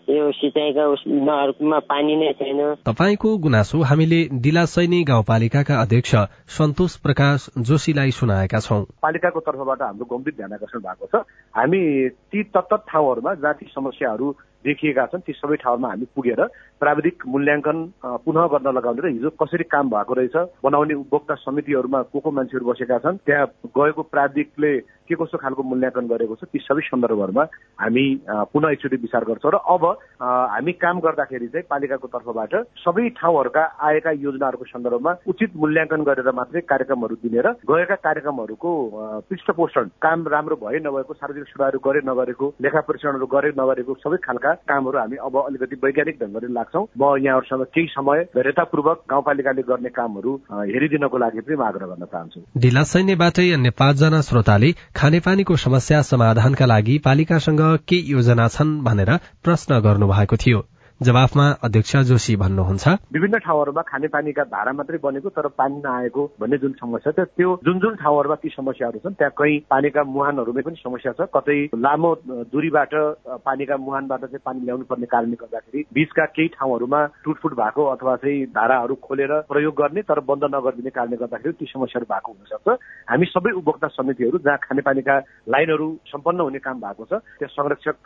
यो 0.04 0.30
सिँचाइका 0.32 0.84
नहरमा 1.08 1.78
पानी 1.88 2.16
नै 2.16 2.32
छैन। 2.32 2.60
तपाईँको 2.84 3.36
गुनासो 3.38 3.78
हामीले 3.82 4.20
डिलासैनी 4.36 5.02
गाउँपालिकाका 5.02 5.80
अध्यक्ष 5.80 6.14
सन्तोष 6.48 6.96
प्रकाश 6.96 7.48
जोशीलाई 7.58 8.10
सुनाएका 8.10 8.60
छौं। 8.60 8.82
पालिकाको 9.02 9.40
तर्फबाट 9.40 9.82
हाम्रो 9.82 10.04
गम्भीर 10.04 10.34
ध्यान 10.36 10.52
आकर्षण 10.52 10.80
भएको 10.80 11.06
छ। 11.08 11.24
हामी 11.54 11.80
ती 12.28 12.42
तत्त 12.52 12.74
ठाउँहरूमा 12.88 13.34
जहाँ 13.34 13.54
ती 13.54 13.66
समस्याहरू 13.72 14.32
देखिएका 14.64 15.06
छन्। 15.06 15.20
ती 15.20 15.32
सबै 15.32 15.56
ठाउँमा 15.56 15.88
हामी 15.88 16.06
पुगेर 16.16 16.40
प्राविधिक 16.80 17.22
मूल्याङ्कन 17.26 17.78
पुनः 18.04 18.46
गर्न 18.52 18.68
लगाउने 18.76 19.00
र 19.00 19.12
हिजो 19.12 19.30
कसरी 19.40 19.64
काम 19.64 19.88
भएको 19.88 20.14
रहेछ 20.14 20.36
बनाउने 20.64 20.94
उपभोक्ता 20.94 21.34
समितिहरूमा 21.34 22.02
को 22.12 22.20
को 22.20 22.30
मान्छेहरू 22.30 22.66
बसेका 22.66 22.98
छन् 22.98 23.24
त्यहाँ 23.24 23.46
गएको 23.72 24.02
प्राविधिकले 24.04 24.72
के 25.04 25.14
कस्तो 25.14 25.38
खालको 25.38 25.62
मूल्याङ्कन 25.64 26.06
गरेको 26.08 26.36
छ 26.36 26.48
ती 26.48 26.58
सबै 26.60 26.82
सन्दर्भहरूमा 26.84 27.44
हामी 27.78 28.04
पुनः 28.52 28.70
एकचोटि 28.70 28.96
विचार 28.98 29.24
गर्छौँ 29.24 29.52
र 29.52 29.60
अब 29.68 29.84
हामी 30.20 30.72
काम 30.78 31.00
गर्दाखेरि 31.00 31.48
चाहिँ 31.48 31.66
पालिकाको 31.70 32.08
तर्फबाट 32.08 32.54
सबै 32.80 33.08
ठाउँहरूका 33.14 33.64
आएका 33.82 34.10
योजनाहरूको 34.20 34.64
सन्दर्भमा 34.66 35.16
उचित 35.28 35.56
मूल्याङ्कन 35.56 36.02
गरेर 36.04 36.30
मात्रै 36.34 36.60
कार्यक्रमहरू 36.66 37.20
दिने 37.22 37.40
र 37.40 37.54
गएका 37.64 37.96
कार्यक्रमहरूको 38.02 38.72
पृष्ठपोषण 39.28 39.88
काम 40.00 40.26
राम्रो 40.28 40.56
भए 40.58 40.78
नभएको 40.84 41.14
सार्वजनिक 41.14 41.48
सेवाहरू 41.48 41.78
गरे 41.84 42.00
नगरेको 42.04 42.52
लेखा 42.60 42.80
परीक्षणहरू 42.88 43.26
गरे 43.34 43.52
नगरेको 43.56 43.98
सबै 44.00 44.18
खालका 44.24 44.52
कामहरू 44.68 44.98
हामी 44.98 45.16
अब 45.24 45.36
अलिकति 45.40 45.76
वैज्ञानिक 45.84 46.18
ढङ्गले 46.20 46.52
लाग्छौँ। 46.54 46.84
म 46.94 47.02
यहाँहरूसँग 47.18 47.64
केही 47.74 47.86
समय 47.90 48.24
धैर्यतापूर्वक 48.34 49.04
गाउँपालिकाले 49.10 49.62
गर्ने 49.64 49.90
कामहरू 49.90 50.32
हेरिदिनको 50.72 51.18
लागि 51.18 51.40
पनि 51.40 51.56
म 51.56 51.62
आग्रह 51.64 51.86
गर्न 51.86 52.04
चाहन्छु। 52.06 52.40
ढिला 52.58 52.82
सैन्यबाटै 52.86 53.48
अन्य 53.52 53.70
पाँचजना 53.74 54.20
श्रोताले 54.28 54.70
खानेपानीको 54.96 55.56
समस्या 55.56 56.02
समाधानका 56.02 56.66
लागि 56.66 56.98
पालिकासँग 56.98 57.60
के 57.88 57.96
योजना 58.08 58.46
छन् 58.48 58.80
भनेर 58.80 59.10
प्रश्न 59.44 59.80
गर्नु 59.80 60.06
भएको 60.08 60.36
थियो। 60.36 60.60
जवाफमा 61.04 61.46
अध्यक्ष 61.62 61.96
जोशी 62.08 62.34
भन्नुहुन्छ। 62.36 62.88
विभिन्न 63.12 63.38
ठाउँहरूमा 63.38 63.82
खानेपानीका 63.84 64.44
धारा 64.46 64.72
मात्रै 64.72 64.98
बनेको 65.02 65.28
तर 65.30 65.46
पानी 65.54 65.76
नआएको 65.84 66.22
भन्ने 66.40 66.58
जुन 66.58 66.72
समस्या 66.80 67.12
छ 67.12 67.26
त्यो 67.36 67.50
जुन 67.64 67.78
जुन 67.80 67.94
ठाउँहरूमा 67.96 68.36
ती 68.42 68.48
समस्याहरू 68.50 68.98
छन् 68.98 69.14
त्यहाँ 69.14 69.34
कहीँ 69.38 69.58
पानीका 69.70 70.02
मुहानहरूमै 70.06 70.62
पनि 70.62 70.76
समस्या 70.80 71.12
छ। 71.12 71.28
कतै 71.34 71.58
लामो 71.78 72.10
दूरीबाट 72.50 72.94
पानीका 73.44 73.76
मुहानबाट 73.76 74.24
चाहिँ 74.24 74.44
पानी 74.44 74.64
ल्याउनु 74.64 74.84
पर्ने 74.88 75.06
कारणले 75.06 75.36
गर्दाखेरि 75.36 75.84
बीचका 75.94 76.24
केही 76.32 76.48
ठाउँहरूमा 76.56 77.00
टुटफुट 77.24 77.52
भएको 77.54 77.82
अथवा 77.86 78.16
चाहिँ 78.24 78.44
धाराहरू 78.56 78.94
खोलेर 79.04 79.32
प्रयोग 79.48 79.74
गर्ने 79.74 80.02
तर 80.02 80.20
बन्द 80.24 80.44
नगरिदिने 80.54 80.90
कारणले 80.90 81.16
गर्दाखेरि 81.16 81.54
ती 81.60 81.66
समस्याहरू 81.68 82.06
भएको 82.08 82.32
हुनसक्छ। 82.32 82.68
हामी 83.10 83.26
सबै 83.28 83.52
उपभोक्ता 83.52 83.88
समितिहरू 83.92 84.38
जहाँ 84.40 84.58
खानेपानीका 84.62 85.18
लाइनहरू 85.52 85.88
सम्पन्न 86.08 86.40
हुने 86.40 86.58
काम 86.58 86.80
भएको 86.80 87.04
छ 87.04 87.12
त्यहाँ 87.38 87.54
संरक्षक 87.54 87.96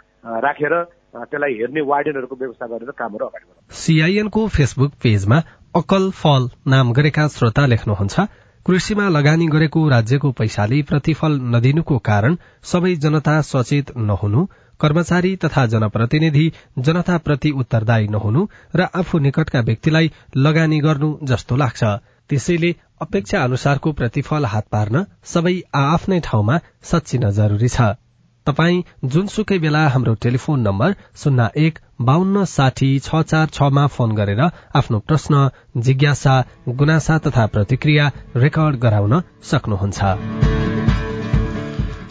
राखेर 0.45 0.75
त्यसलाई 1.15 1.55
हेर्ने 1.55 1.81
वार्डेनहरूको 1.85 2.37
व्यवस्था 2.37 2.67
गरेर 2.67 2.91
कामहरू 2.99 3.27
अगाडि 3.27 3.45
बढाउँछ 3.45 3.79
सीआईएनको 3.79 4.47
फेसबुक 4.49 4.93
पेजमा 5.03 5.39
अकल 5.75 6.11
फल 6.17 6.49
नाम 6.67 6.93
गरेका 6.93 7.27
श्रोता 7.29 7.67
लेख्नुहुन्छ 7.67 8.29
कृषिमा 8.67 9.09
लगानी 9.09 9.47
गरेको 9.47 9.89
राज्यको 9.89 10.31
पैसाले 10.33 10.83
प्रतिफल 10.83 11.39
नदिनुको 11.53 11.99
कारण 12.05 12.37
सबै 12.65 12.95
जनता 12.97 13.41
सचेत 13.47 13.93
नहुनु 14.05 14.47
कर्मचारी 14.81 15.35
तथा 15.37 15.65
जनप्रतिनिधि 15.67 16.45
जनताप्रति 16.79 17.51
उत्तरदायी 17.57 18.09
नहुनु 18.09 18.47
र 18.77 18.89
आफू 18.95 19.19
निकटका 19.19 19.61
व्यक्तिलाई 19.61 20.13
लगानी 20.37 20.81
गर्नु 20.81 21.09
जस्तो 21.23 21.57
लाग्छ। 21.57 21.85
त्यसैले 22.31 22.75
अपेक्षा 23.01 23.43
अनुसारको 23.43 23.93
प्रतिफल 23.93 24.45
हात 24.47 24.67
पार्न 24.71 25.05
सबै 25.27 25.55
आफ्नै 25.81 26.21
ठाउँमा 26.21 26.59
सच्चिन 26.83 27.31
जरुरी 27.31 27.69
छ। 27.69 27.89
तपाई 28.49 28.83
जुनसुकै 29.15 29.59
बेला 29.65 29.83
हाम्रो 29.95 30.15
टेलिफोन 30.25 30.61
नम्बर 30.69 30.93
शून्य 31.23 31.49
एक 31.67 31.79
बान्न 32.03 32.45
साठी 32.49 32.91
छ 33.01 33.23
चार 33.31 33.55
छमा 33.57 33.87
फोन 33.97 34.15
गरेर 34.21 34.43
आफ्नो 34.81 34.99
प्रश्न 35.09 35.49
जिज्ञासा 35.89 36.37
गुनासा 36.81 37.19
तथा 37.27 37.47
प्रतिक्रिया 37.57 38.11
रेकर्ड 38.37 38.85
गराउन 38.85 39.21
सक्नुहुन्छ। 39.51 40.58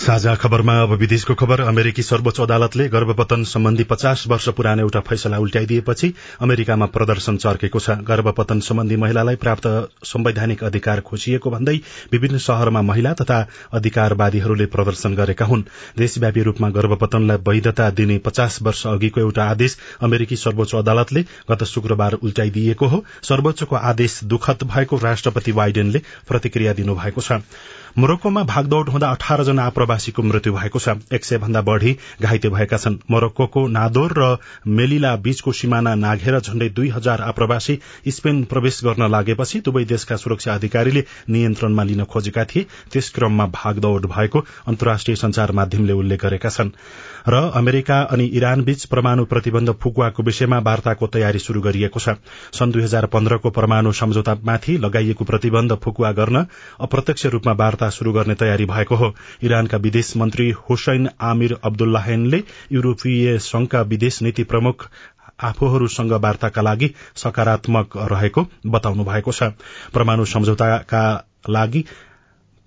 साझा 0.07 0.33
खबरमा 0.35 0.73
अब 0.81 0.91
विदेशको 0.99 1.33
खबर। 1.35 1.61
अमेरिकी 1.61 2.01
सर्वोच्च 2.01 2.39
अदालतले 2.41 2.87
गर्भपतन 2.89 3.43
सम्बन्धी 3.43 3.83
पचास 3.83 4.23
वर्ष 4.27 4.47
पुरानो 4.49 4.81
एउटा 4.81 4.99
फैसला 5.03 5.37
उल्टाइदिएपछि 5.37 6.13
अमेरिकामा 6.41 6.85
प्रदर्शन 6.87 7.37
चर्केको 7.37 7.79
छ। 7.79 7.97
गर्भपतन 8.07 8.59
सम्बन्धी 8.63 8.95
महिलालाई 8.95 9.35
प्राप्त 9.35 9.67
संवैधानिक 10.07 10.63
अधिकार 10.63 11.01
खोसिएको 11.01 11.49
भन्दै 11.51 11.75
विभिन्न 12.11 12.37
शहरमा 12.39 12.81
महिला 12.81 13.13
तथा 13.13 13.39
अधिकारवादीहरूले 13.73 14.65
प्रदर्शन 14.71 15.15
गरेका 15.15 15.45
हुन्। 15.45 15.63
देशव्यापी 15.97 16.43
रूपमा 16.43 16.69
गर्भपतनलाई 16.69 17.43
वैधता 17.43 17.89
दिने 17.99 18.17
पचास 18.23 18.61
वर्ष 18.61 18.85
अघिको 18.87 19.21
एउटा 19.21 19.49
आदेश 19.49 19.77
अमेरिकी 20.01 20.35
सर्वोच्च 20.37 20.75
अदालतले 20.77 21.25
गत 21.51 21.63
शुक्रबार 21.65 22.13
उल्टाइदिएको 22.23 22.87
हो। 22.87 23.03
सर्वोच्चको 23.23 23.75
आदेश 23.91 24.19
दुखद 24.25 24.63
भएको 24.71 25.03
राष्ट्रपति 25.03 25.51
बाइडेनले 25.51 26.01
प्रतिक्रिया 26.27 26.73
दिनुभएको 26.73 27.21
छ। 27.21 27.41
मोरक्कोमा 27.97 28.41
भागदौड़ 28.43 28.89
हुँदा 28.89 29.07
अठार 29.09 29.43
जना 29.43 29.63
आप्रवासीको 29.65 30.23
मृत्यु 30.23 30.53
भएको 30.53 30.79
छ। 30.79 30.89
एक 31.09 31.23
सय 31.25 31.37
भन्दा 31.37 31.61
बढ़ी 31.65 31.95
घाइते 32.21 32.49
भएका 32.49 32.77
छन्। 32.77 32.97
मोरक्कोको 33.09 33.65
नादोर 33.67 34.13
र 34.17 34.37
मेलिला 34.69 35.15
बीचको 35.17 35.51
सिमाना 35.51 35.93
नाघेर 35.97 36.39
झण्डै 36.39 36.67
दुई 36.69 36.89
हजार 36.93 37.21
आप्रवासी 37.23 37.79
स्पेन 38.07 38.43
प्रवेश 38.45 38.79
गर्न 38.85 39.09
लागेपछि 39.09 39.59
दुवै 39.65 39.83
देशका 39.89 40.15
सुरक्षा 40.15 40.53
अधिकारीले 40.53 41.03
नियन्त्रणमा 41.29 41.83
लिन 41.83 42.03
खोजेका 42.05 42.43
थिए। 42.45 42.65
त्यस 42.93 43.09
क्रममा 43.17 43.45
भागदौड़ 43.49 44.05
भएको 44.05 44.45
अन्तर्राष्ट्रिय 44.67 45.15
संचार 45.17 45.51
माध्यमले 45.57 45.93
उल्लेख 45.93 46.21
गरेका 46.21 46.49
छन्। 46.49 46.69
र 47.27 47.41
अमेरिका 47.57 47.97
अनि 48.13 48.25
इरान 48.37 48.63
बीच 48.63 48.85
परमाणु 48.85 49.25
प्रतिबन्ध 49.25 49.73
फुकुवाको 49.73 50.23
विषयमा 50.23 50.59
वार्ताको 50.61 51.07
तयारी 51.09 51.39
शुरू 51.39 51.61
गरिएको 51.61 51.99
छ। 51.99 52.15
सन् 52.53 52.71
दुई 52.71 52.83
हजार 52.83 53.05
पन्ध्रको 53.09 53.49
परमाणु 53.49 53.91
सम्झौतामाथि 53.95 54.77
लगाइएको 54.77 55.25
प्रतिबन्ध 55.25 55.75
फुकुवा 55.81 56.11
गर्न 56.13 56.45
अप्रत्यक्ष 56.79 57.25
रूपमा 57.33 57.53
वार्ता 57.57 57.85
शुरू 57.89 58.11
गर्ने 58.13 58.35
तयारी 58.35 58.65
भएको 58.65 58.95
हो। 58.95 59.13
इरानका 59.43 59.77
विदेश 59.77 60.15
मन्त्री 60.17 60.49
हुसैन 60.69 61.09
आमिर 61.21 61.57
अब्दुल्लाहेनले 61.63 62.43
युरोपीय 62.71 63.37
संघका 63.39 63.81
विदेश 63.81 64.21
नीति 64.21 64.43
प्रमुख 64.43 64.89
आफूहरूसँग 65.43 66.11
वार्ताका 66.11 66.61
लागि 66.61 66.93
सकारात्मक 67.15 67.97
रहेको 68.11 68.45
बताउनु 68.65 69.03
भएको 69.03 69.31
छ। 69.31 69.43
परमाणु 69.93 70.25
सम्झौताका 70.25 71.03
लागि 71.49 71.85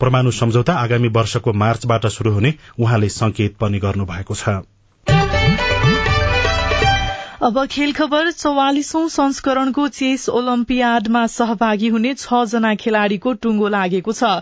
परमाणु 0.01 0.31
सम्झौता 0.31 0.75
आगामी 0.75 1.09
वर्षको 1.09 1.53
मार्चबाट 1.53 2.07
शुरू 2.07 2.33
हुने 2.33 2.55
उहाँले 2.79 3.09
संकेत 3.09 3.57
पनि 3.57 3.79
गर्नुभएको 3.79 4.35
छ। 4.35 4.49
अब 7.43 7.59
खेल 7.73 7.93
खबर 7.97 8.31
चौवालिसौं 8.31 9.07
संस्करणको 9.09 9.87
चेस 9.89 10.29
ओलम्पियाडमा 10.29 11.21
सहभागी 11.35 11.89
हुने 11.93 12.13
छ 12.15 12.41
जना 12.47 12.75
खेलाड़ीको 12.83 13.33
टुंगो 13.45 13.69
लागेको 13.75 14.13
छ। 14.13 14.33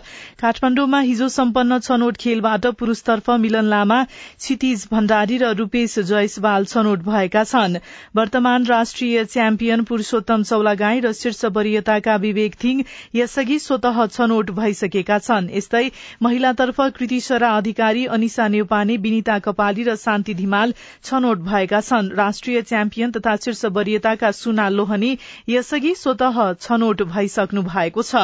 काठमाण्डुमा 0.41 0.99
हिजो 1.09 1.29
सम्पन्न 1.35 1.77
छनौट 1.85 2.17
खेलबाट 2.23 2.65
पुरूषतर्फ 2.81 3.29
मिलन 3.43 3.69
लामा 3.73 3.99
क्षितिज 4.07 4.83
भण्डारी 4.91 5.37
र 5.37 5.51
रूपेश 5.59 5.95
जयसवाल 6.09 6.65
छनौट 6.65 7.05
भएका 7.05 7.43
छन्। 7.43 7.77
वर्तमान 8.19 8.65
राष्ट्रिय 8.65 9.23
च्याम्पियन 9.27 9.83
पुरूषोत्तम 9.91 10.43
चौलागाई 10.51 10.99
र 10.99 11.13
शीर्ष 11.21 11.45
वरियताका 11.59 12.15
विवेक 12.25 12.59
थिङ 12.63 12.83
यसअघि 13.15 13.59
स्वत 13.59 13.89
छनौट 14.09 14.51
भइसकेका 14.59 15.19
छन्। 15.21 15.49
यस्तै 15.53 15.83
महिलातर्फ 16.23 16.81
कृति 16.99 17.21
शरा 17.29 17.55
अधिकारी 17.63 18.05
अनिसा 18.19 18.47
नेउपाने 18.57 18.97
विनिता 19.07 19.39
कपाली 19.47 19.89
र 19.89 19.95
शान्ति 20.05 20.37
धिमाल 20.43 20.77
छनौट 20.83 21.47
भएका 21.49 21.81
छन्। 21.89 22.13
राष्ट्रिय 22.23 22.61
च्याम्पियन 22.89 23.11
तथा 23.11 23.35
शीर्ष 23.35 23.65
वरियताका 23.73 24.31
सुना 24.31 24.67
लोहनी 24.69 25.17
यसअघि 25.49 25.93
स्वत 25.95 26.23
छनौट 26.61 27.01
भइसक्नु 27.11 27.61
भएको 27.63 28.03
छ। 28.03 28.23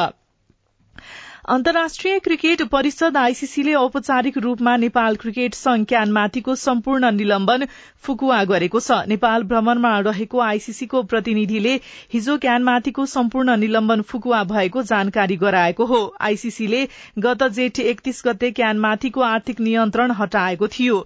अन्तर्राष्ट्रिय 1.46 2.18
क्रिकेट 2.18 2.62
परिषद 2.62 3.16
आईसीसीले 3.16 3.74
औपचारिक 3.74 4.38
रूपमा 4.38 4.76
नेपाल 4.76 5.16
क्रिकेट 5.16 5.54
संघ 5.54 5.84
क्यानमाथिको 5.88 6.54
सम्पूर्ण 6.54 7.10
निलम्बन 7.16 7.64
फुकुवा 8.04 8.42
गरेको 8.44 8.80
छ। 8.80 8.96
नेपाल 9.08 9.42
भ्रमणमा 9.42 9.92
रहेको 10.06 10.38
आईसीसीको 10.40 11.02
प्रतिनिधिले 11.12 11.74
हिजो 12.14 12.36
क्यानमाथिको 12.38 13.04
सम्पूर्ण 13.06 13.56
निलम्बन 13.56 14.02
फुकुवा 14.02 14.42
भएको 14.44 14.82
जानकारी 14.82 15.36
गराएको 15.36 15.84
हो। 15.84 16.00
आईसीसीले 16.20 16.82
गत 17.18 17.44
जेठ 17.52 17.78
एकतीस 17.84 18.22
गते 18.26 18.50
क्यानमाथिको 18.58 19.22
आर्थिक 19.22 19.60
नियन्त्रण 19.60 20.16
हटाएको 20.22 20.68
थियो। 20.68 20.98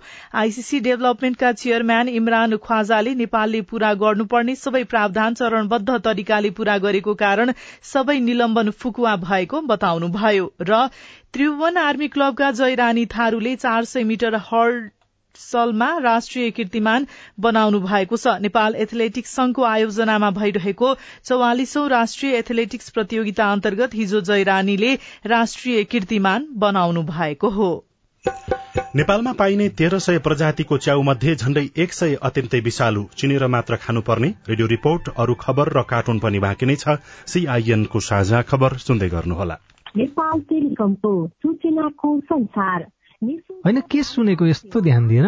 आईसीसी 0.44 0.81
डेभलपमेन्टका 0.81 1.53
चेयरम्यान 1.64 2.09
इमरान 2.14 2.57
ख्वाजाले 2.64 3.14
नेपालले 3.20 3.61
पूरा 3.68 3.92
गर्नुपर्ने 4.07 4.57
सबै 4.57 4.85
प्रावधान 4.94 5.35
चरणबद्ध 5.35 6.00
तरिकाले 6.00 6.57
पूरा 6.57 6.79
गरेको 6.88 7.14
कारण 7.26 7.55
सबै 7.92 8.18
निलम्बन 8.22 8.70
फुकुवा 8.81 9.16
भएको 9.29 9.61
बताउनुभयो। 9.68 10.29
भयो 10.30 10.52
र 10.62 10.86
त्रिभुवन 11.32 11.76
आर्मी 11.80 12.08
क्लबका 12.14 12.50
जयरानी 12.58 13.04
थारूले 13.10 13.54
चार 13.58 13.84
सय 13.86 14.04
मिटर 14.06 14.36
हर्सलमा 14.46 15.90
राष्ट्रिय 15.98 16.50
कीर्तिमान 16.52 17.06
बनाउनु 17.40 17.80
भएको 17.80 18.16
छ। 18.16 18.34
नेपाल 18.40 18.74
एथलेटिक्स 18.84 19.34
संघको 19.34 19.62
आयोजनामा 19.64 20.30
भइरहेको 20.38 20.88
चौवालिसौं 21.24 21.88
राष्ट्रिय 21.90 22.38
एथलेटिक्स 22.38 22.90
प्रतियोगिता 22.90 23.52
अन्तर्गत 23.52 23.94
हिजो 23.94 24.20
जयरानीले 24.30 24.90
राष्ट्रिय 25.26 25.84
कीर्तिमान 25.92 26.48
बनाउनु 26.58 27.02
भएको 27.12 27.48
हो। 27.50 27.70
नेपालमा 28.96 29.32
पाइने 29.32 29.68
तेह्र 29.78 29.98
सय 29.98 30.18
प्रजातिको 30.18 30.76
च्याउ 30.78 31.02
मध्ये 31.02 31.34
झण्डै 31.36 31.64
एक 31.84 31.92
सय 31.92 32.14
अत्यन्तै 32.22 32.60
विषालु 32.60 33.04
चिनेर 33.16 33.46
मात्र 33.46 33.76
खानुपर्ने 33.76 34.34
रेडियो 34.48 34.66
रिपोर्ट 34.66 35.08
अरू 35.16 35.34
खबर 35.40 35.72
र 35.78 35.82
कार्टुन 35.90 36.18
पनि 36.18 36.38
बाँकी 36.40 36.66
नै 36.66 36.76
छ। 36.76 37.00
सीआईएनको 37.26 38.00
साझा 38.02 38.42
खबर 38.44 38.76
सुन्दै 38.86 39.08
गर्नुहोला। 39.08 39.56
नेपाल 39.96 40.40
टेलिकमको 40.40 41.12
सूचनाको 41.29 42.20
संसार। 42.20 42.87
होइन 43.66 43.81
के 43.81 44.03
सुनेको 44.03 44.46
यस्तो 44.46 44.81
ध्यान 44.81 45.09
दिएर 45.09 45.26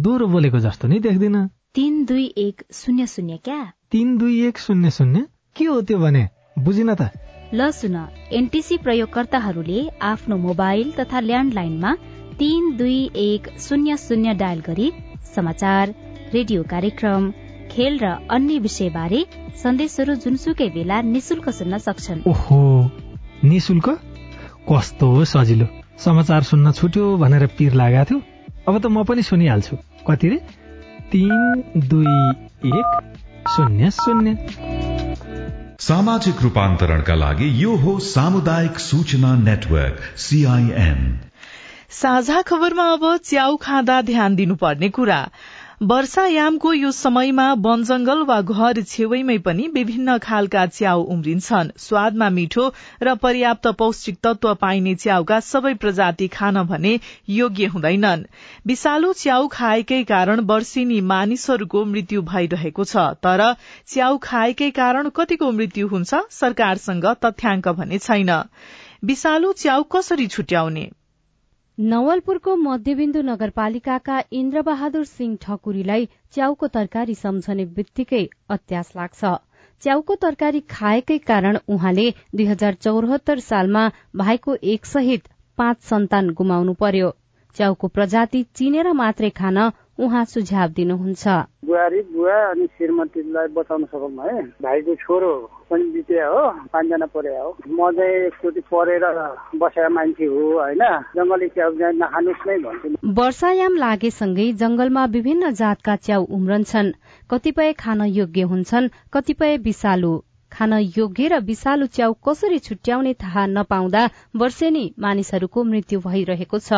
दोहोरो 0.00 0.26
बोलेको 0.26 0.58
जस्तो 0.58 0.88
नि 0.88 0.98
देख्दिन। 0.98 1.46
तिन 1.74 2.04
दुई 2.04 2.24
एक 2.36 2.62
शून्य 2.72 3.06
शून्य 3.06 3.36
क्या? 3.36 3.72
तिन 3.90 4.16
दुई 4.18 4.46
एक 4.46 4.58
शून्य 4.58 4.90
शून्य? 4.90 5.24
के 5.56 5.64
हो 5.64 5.80
त्यो 5.82 5.98
भने? 5.98 6.28
बुझिन 6.58 6.94
त। 6.94 7.10
ल 7.54 7.70
सुन 7.70 7.96
एनटिसी 8.32 8.76
प्रयोगकर्ताहरूले 8.76 9.88
आफ्नो 10.02 10.36
मोबाइल 10.36 10.92
तथा 10.92 11.20
ल्यान्डलाइनमा 11.20 11.94
तीन 12.38 12.76
दुई 12.76 13.10
एक 13.16 13.48
शून्य 13.58 13.96
शून्य 13.96 14.34
डायल 14.34 14.60
गरी 14.60 14.92
समाचार 15.34 15.94
रेडियो 16.34 16.62
कार्यक्रम 16.62 17.30
खेल 17.70 17.98
र 17.98 18.06
अन्य 18.30 18.58
विषय 18.58 18.90
बारे 18.90 19.24
सन्देशहरू 19.56 20.14
जुनसुकै 20.14 20.68
बेला 20.68 21.02
निशुल्क 21.02 21.48
सुन्न 21.50 21.78
सक्छन्। 21.78 22.22
ओहो। 22.26 22.60
निशुल्क 23.44 23.88
कस्तो 24.72 25.24
सजिलो। 25.24 25.66
समाचार 25.98 26.42
सुन्न 26.42 26.72
छुट्यो 26.72 27.16
भनेर 27.16 27.46
पिर 27.58 27.72
लागेको 27.74 28.04
थियो। 28.04 28.18
अब 28.68 28.78
त 28.78 28.86
म 28.86 29.04
पनि 29.04 29.22
सुनिहाल्छु। 29.22 29.76
कति 30.08 30.28
रे? 30.28 30.38
तिन 31.12 31.62
दुई 31.88 32.16
एक 32.70 32.88
शून्य 33.48 33.90
शून्य। 33.90 34.36
सामाजिक 35.80 36.42
रूपान्तरणका 36.42 37.14
लागि 37.14 37.48
यो 37.62 37.74
हो 37.76 37.98
सामुदायिक 37.98 38.78
सूचना 38.78 39.34
नेटवर्क 39.36 39.98
सीआईएन 40.16 41.20
साझा 41.90 42.42
खबरमा 42.42 42.86
अब 42.92 43.16
च्याउ 43.24 43.56
खाँदा 43.56 44.00
ध्यान 44.02 44.34
दिनुपर्ने 44.36 44.88
कुरा। 44.88 45.20
वर्षायामको 45.82 46.72
यो 46.72 46.90
समयमा 46.92 47.44
वन 47.64 47.82
जंगल 47.84 48.22
वा 48.28 48.40
घर 48.42 48.80
छेउैमै 48.82 49.36
पनि 49.38 49.66
विभिन्न 49.74 50.16
खालका 50.18 50.64
च्याउ 50.68 51.02
उम्रिन्छन्। 51.14 51.70
स्वादमा 51.78 52.28
मिठो 52.30 52.64
र 53.02 53.14
पर्याप्त 53.14 53.66
पौष्टिक 53.78 54.18
तत्व 54.22 54.54
पाइने 54.54 54.94
च्याउका 54.94 55.38
सबै 55.40 55.74
प्रजाति 55.84 56.28
खान 56.28 56.62
भने 56.64 56.98
योग्य 57.30 57.66
हुँदैनन्। 57.76 58.26
विषालु 58.66 59.12
च्याउ 59.12 59.46
खाएकै 59.52 60.02
कारण 60.04 60.40
वर्षिनी 60.50 61.00
मानिसहरूको 61.14 61.84
मृत्यु 61.94 62.22
भइरहेको 62.34 62.84
छ 62.84 63.08
तर 63.22 63.46
च्याउ 63.86 64.18
खाएकै 64.22 64.70
कारण 64.82 65.14
कतिको 65.14 65.52
मृत्यु 65.52 65.88
हुन्छ 65.88 66.26
सरकारसँग 66.42 67.10
तथ्याङ्क 67.24 67.68
भने 67.80 67.98
छैन। 67.98 68.38
विषालु 69.04 69.52
च्याउ 69.52 69.82
कसरी 69.92 70.26
छुट्याउने? 70.26 70.90
नवलपुरको 71.78 72.54
मध्यविन्दु 72.56 73.20
नगरपालिकाका 73.22 74.14
इन्द्रबहादुर 74.38 75.04
सिंह 75.04 75.36
ठकुरीलाई 75.42 76.08
च्याउको 76.34 76.68
तरकारी 76.76 77.14
सम्झने 77.14 77.64
बित्तिकै 77.76 78.22
अत्यास 78.50 78.90
लाग्छ। 78.96 79.30
च्याउको 79.82 80.14
तरकारी 80.24 80.60
खाएकै 80.74 81.18
कारण 81.28 81.58
उहाँले 81.68 82.06
दुई 82.34 82.46
हजार 82.46 82.74
चौरात्तर 82.86 83.38
सालमा 83.44 83.84
भाइको 84.22 84.56
एक 84.74 84.90
सहित 84.94 85.28
पाँच 85.58 85.86
सन्तान 85.90 86.30
गुमाउनु 86.40 86.74
पर्यो। 86.82 87.12
च्याउको 87.56 87.88
प्रजाति 87.98 88.42
चिनेर 88.56 88.92
मात्रै 89.02 89.30
खान 89.38 89.62
उहाँ 89.98 90.24
सुझाव 90.24 90.68
दिनुहुन्छ। 90.78 91.26
बुहारी 91.66 92.00
बुवा 92.14 92.36
अनि 92.50 92.66
श्रीमतीलाई 92.66 93.46
बचाउन 93.56 93.84
सकौँ 93.84 94.10
है। 94.24 94.42
भाइको 94.62 94.94
छोरो 94.94 95.32
पनि 95.70 95.84
बिते 95.92 96.14
हो 96.14 96.42
पाँचजना 96.72 97.06
परे 97.06 97.34
हो। 97.36 97.48
म 97.68 97.90
चाहिँ 97.92 98.26
एकचोटि 98.26 98.60
परेर 98.70 99.04
बसेर 99.58 99.88
मान्छे 99.88 100.24
हो 100.24 100.42
होइन। 100.58 100.84
जङ्गली 101.16 101.48
च्याउ 101.48 101.70
चाहिँ 101.78 101.98
नखानुस् 101.98 102.46
नै 102.46 102.56
भन्छु। 102.58 102.88
वर्षायाम 103.18 103.74
लागेसँगै 103.76 104.46
जंगलमा 104.60 105.04
विभिन्न 105.14 105.50
जातका 105.52 105.96
च्याउ 105.96 106.24
उम्रन्छन्। 106.30 106.92
कतिपय 107.30 107.72
खान 107.72 108.00
योग्य 108.12 108.42
हुन्छन् 108.42 108.88
कतिपय 109.12 109.56
विषालु। 109.66 110.12
खान 110.52 110.72
योग्य 110.96 111.28
र 111.28 111.38
विषालु 111.44 111.86
च्याउ 111.86 112.12
कसरी 112.26 112.58
छुट्याउने 112.58 113.12
थाहा 113.14 113.46
नपाउँदा 113.46 114.02
वर्षेनी 114.36 114.84
मानिसहरूको 114.98 115.64
मृत्यु 115.64 116.00
भइरहेको 116.00 116.58
छ। 116.58 116.72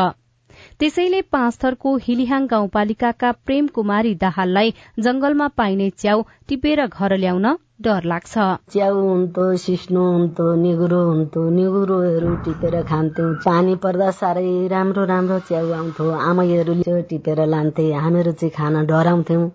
त्यसैले 0.81 1.21
पाँच 1.33 1.59
थरको 1.65 1.97
हिलिहाङ 2.05 2.47
गाउँपालिकाका 2.47 3.33
प्रेम 3.47 3.67
कुमारी 3.77 4.15
दाहाललाई 4.23 4.75
जंगलमा 4.99 5.49
पाइने 5.57 5.91
च्याउ 5.99 6.23
टिपेर 6.49 6.87
घर 6.87 7.17
ल्याउन 7.17 7.47
डर 7.85 8.05
लाग्छ। 8.05 8.33
च्याउ 8.73 8.95
हुन्थ्यो 9.03 9.45
सिस्नो 9.57 10.01
हुन्थ्यो 10.13 10.47
निगुरो 10.63 11.01
हुन्थ्यो। 11.05 11.43
निगुरोहरू 11.51 12.35
टिपेर 12.45 12.75
खान्थ्यौँ। 12.91 13.33
पानी 13.45 13.75
पर्दा 13.85 14.11
साह्रै 14.21 14.51
राम्रो 14.69 15.05
राम्रो 15.13 15.39
च्याउ 15.49 15.71
आउँथ्यो। 15.81 16.11
आमैहरूले 16.29 17.01
टिपेर 17.11 17.45
लान्थे। 17.55 17.87
हामीहरू 18.05 18.33
चाहिँ 18.41 18.53
खान 18.57 18.85
डराउँथ्यौँ। 18.87 19.47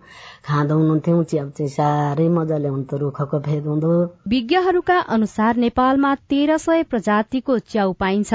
खाँदैनथ्यौँ 0.45 1.23
च्याउ 1.23 1.49
चाहिँ 1.49 1.69
साह्रै 1.73 2.27
मजाले 2.29 2.67
हुन्थ्यो 2.67 2.97
रुखको 2.99 3.37
फेद 3.45 3.65
हुँदो। 3.65 3.93
विज्ञहरूका 4.29 4.97
अनुसार 5.15 5.55
नेपालमा 5.57 6.13
तेह्र 6.29 6.57
सय 6.57 6.83
प्रजातिको 6.91 7.57
च्याउ 7.65 7.93
पाइन्छ। 7.99 8.33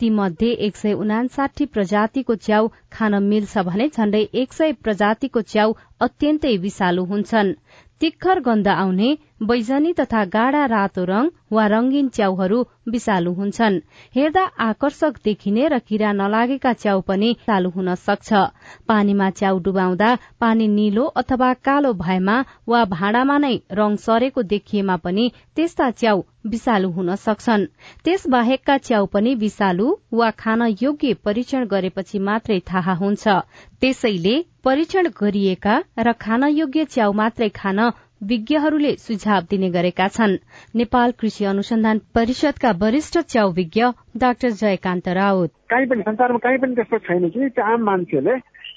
ती 0.00 0.10
मध्ये 0.10 0.50
एक 0.66 0.76
सय 0.76 0.92
उनासाठी 0.96 1.66
प्रजातिको 1.74 2.34
च्याउ 2.46 2.68
खान 2.92 3.22
मिल्छ 3.24 3.58
भने 3.68 3.88
झण्डै 3.88 4.22
एक 4.34 4.52
सय 4.52 4.72
प्रजातिको 4.82 5.40
च्याउ 5.52 5.72
अत्यन्तै 6.00 6.56
विषालु 6.64 7.04
हुन्छन्। 7.04 7.54
तिखर 8.02 8.38
गन्ध 8.40 8.68
आउने 8.68 9.08
बैजनी 9.42 9.92
तथा 9.92 10.24
गाढ़ा 10.24 10.64
रातो 10.66 11.04
रंग 11.04 11.30
वा 11.52 11.66
रंगीन 11.66 12.08
च्याउहरू 12.08 12.58
विषालु 12.88 13.32
हुन्छन्। 13.34 13.78
हेर्दा 14.14 14.42
आकर्षक 14.64 15.20
देखिने 15.24 15.68
र 15.68 15.78
किरा 15.78 16.10
नलागेका 16.12 16.72
च्याउ 16.82 17.00
पनि 17.08 17.32
चालु 17.46 17.70
हुन 17.70 17.94
सक्छ। 18.06 18.32
पानीमा 18.88 19.30
च्याउ 19.30 19.58
डुबाउँदा 19.58 20.10
पानी 20.40 20.68
निलो 20.68 21.04
अथवा 21.22 21.52
कालो 21.62 21.92
भएमा 21.94 22.36
वा 22.68 22.84
भाँडामा 22.90 23.38
नै 23.38 23.54
रंग 23.72 23.98
सरेको 23.98 24.42
देखिएमा 24.50 24.96
पनि 25.06 25.30
त्यस्ता 25.56 25.90
च्याउ 25.90 26.22
विषालु 26.46 26.90
हुन 26.90 27.14
सक्छन्। 27.16 27.66
त्यस 28.04 28.26
बाहेकका 28.28 28.78
च्याउ 28.78 29.06
पनि 29.06 29.34
विषालु 29.44 29.86
वा 30.12 30.30
खान 30.42 30.62
योग्य 30.82 31.14
परीक्षण 31.24 31.66
गरेपछि 31.66 32.18
मात्रै 32.18 32.60
थाहा 32.70 32.94
हुन्छ। 32.94 33.28
त्यसैले 33.80 34.36
परीक्षण 34.64 35.06
गरिएका 35.20 35.74
र 35.98 36.12
खान 36.14 36.42
योग्य 36.52 36.84
च्याउ 36.86 37.12
मात्रै 37.12 37.48
खान 37.54 37.80
विज्ञहरूले 38.22 38.92
सुझाव 38.96 39.42
दिने 39.50 39.68
गरेका 39.70 40.06
छन्। 40.08 40.36
नेपाल 40.78 41.10
कृषि 41.20 41.44
अनुसन्धान 41.44 42.00
परिषदका 42.14 42.70
वरिष्ठ 42.82 43.18
च्याउ 43.26 43.50
विज्ञ 43.52 43.82
डाक्टर 44.16 44.50
जयकान्त 44.62 45.08
राउत। 45.18 45.50
काहीँ 45.70 45.86
पनि 45.90 46.02
संसारमा 46.02 46.38
काहीँ 46.38 46.58
पनि 46.62 46.74
त्यस्तो 46.74 46.98
छैन 47.08 47.28
कि 47.34 47.60
आम 47.60 47.82
मान्छेले 47.82 48.34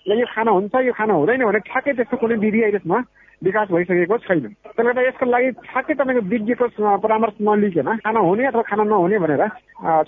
यो 0.10 0.26
खाना 0.34 0.52
हुन्छ 0.52 0.74
यो 0.86 0.94
खाना 0.98 1.14
हुँदैन 1.14 1.46
भने 1.46 1.60
ठ्याक्कै 1.70 1.94
त्यस्तो 1.94 2.18
कुनै 2.18 2.36
विधि 2.42 2.62
अहिलेसम्म 2.62 3.06
विकास 3.42 3.68
भइसकेको 3.70 4.18
छैन। 4.26 4.40
त्यसले 4.42 4.84
गर्दा 4.86 5.02
यसको 5.06 5.26
लागि 5.30 5.50
ठ्याक्कै 5.62 5.94
तपाईँको 5.94 6.22
विज्ञको 6.34 6.66
परामर्श 7.06 7.38
नलिकन 7.46 7.90
खाना 8.02 8.20
हुने 8.26 8.46
अथवा 8.50 8.62
खाना 8.70 8.84
नहुने 8.90 9.18
भनेर 9.22 9.44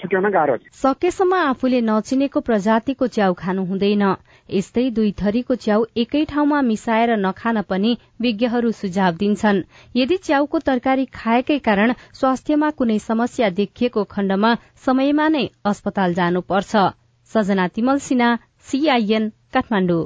छुट्याउन 0.01 0.27
गाह्रो 0.33 0.57
छ। 0.57 0.63
सकेसम्म 0.73 1.33
आफूले 1.53 1.79
नचिनेको 1.85 2.39
प्रजातिको 2.41 3.05
च्याउ 3.13 3.33
खानु 3.37 3.61
हुँदैन। 3.69 4.05
यस्तै 4.49 4.83
दुई 4.89 5.12
थरीको 5.21 5.55
च्याउ 5.55 5.86
एकै 5.95 6.23
ठाउँमा 6.25 6.62
मिसाएर 6.62 7.15
नखान 7.17 7.62
पनि 7.69 7.91
विज्ञहरू 8.21 8.71
सुझाव 8.71 9.19
दिन्छन्। 9.21 9.62
यदि 9.95 10.17
च्याउको 10.17 10.60
तरकारी 10.67 11.05
खाएकै 11.13 11.60
कारण 11.60 11.93
स्वास्थ्यमा 12.13 12.69
कुनै 12.77 12.99
समस्या 12.99 13.49
देखिएको 13.60 14.03
खण्डमा 14.10 14.55
समयमा 14.86 15.27
नै 15.29 15.45
अस्पताल 15.65 16.13
जानुपर्छ। 16.13 16.88
सजना 17.31 17.67
तिमल 17.75 17.97
सीआईएन 18.67 19.31
काठमाडौँ। 19.53 20.03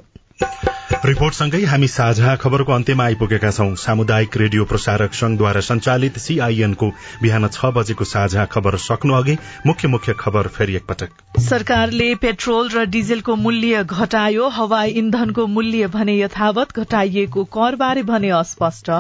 रिपोर्टसँगै 1.02 1.60
हामी 1.66 1.88
साझा 1.88 2.36
खबरको 2.38 2.72
अन्त्यमा 2.72 3.04
आइपुगेका 3.04 3.50
छौं। 3.52 3.74
सामुदायिक 3.84 4.38
रेडियो 4.38 4.66
प्रसारक 4.66 5.14
संघद्वारा 5.14 5.62
संचालित 5.68 6.18
सीआईएनको 6.22 6.90
बिहान 7.22 7.48
छ 7.48 7.72
बजेको 7.78 8.06
साझा 8.06 8.46
खबर 8.48 8.78
सक्नु 8.84 9.14
अघि 9.14 9.36
मुख्य 9.66 9.88
मुख्य 9.88 10.14
खबर 10.20 10.48
फेरि 10.58 10.76
एकपटक। 10.76 11.42
सरकारले 11.42 12.14
पेट्रोल 12.22 12.70
र 12.70 12.86
डिजेलको 12.94 13.36
मूल्य 13.38 13.84
घटायो 13.84 14.50
हवाई 14.50 14.92
इन्धनको 15.02 15.48
मूल्य 15.48 15.88
भने 15.90 16.18
यथावत 16.20 16.78
घटाइएको 16.78 17.44
करबारे 17.58 18.04
भने 18.04 18.30
अस्पष्ट। 18.38 18.92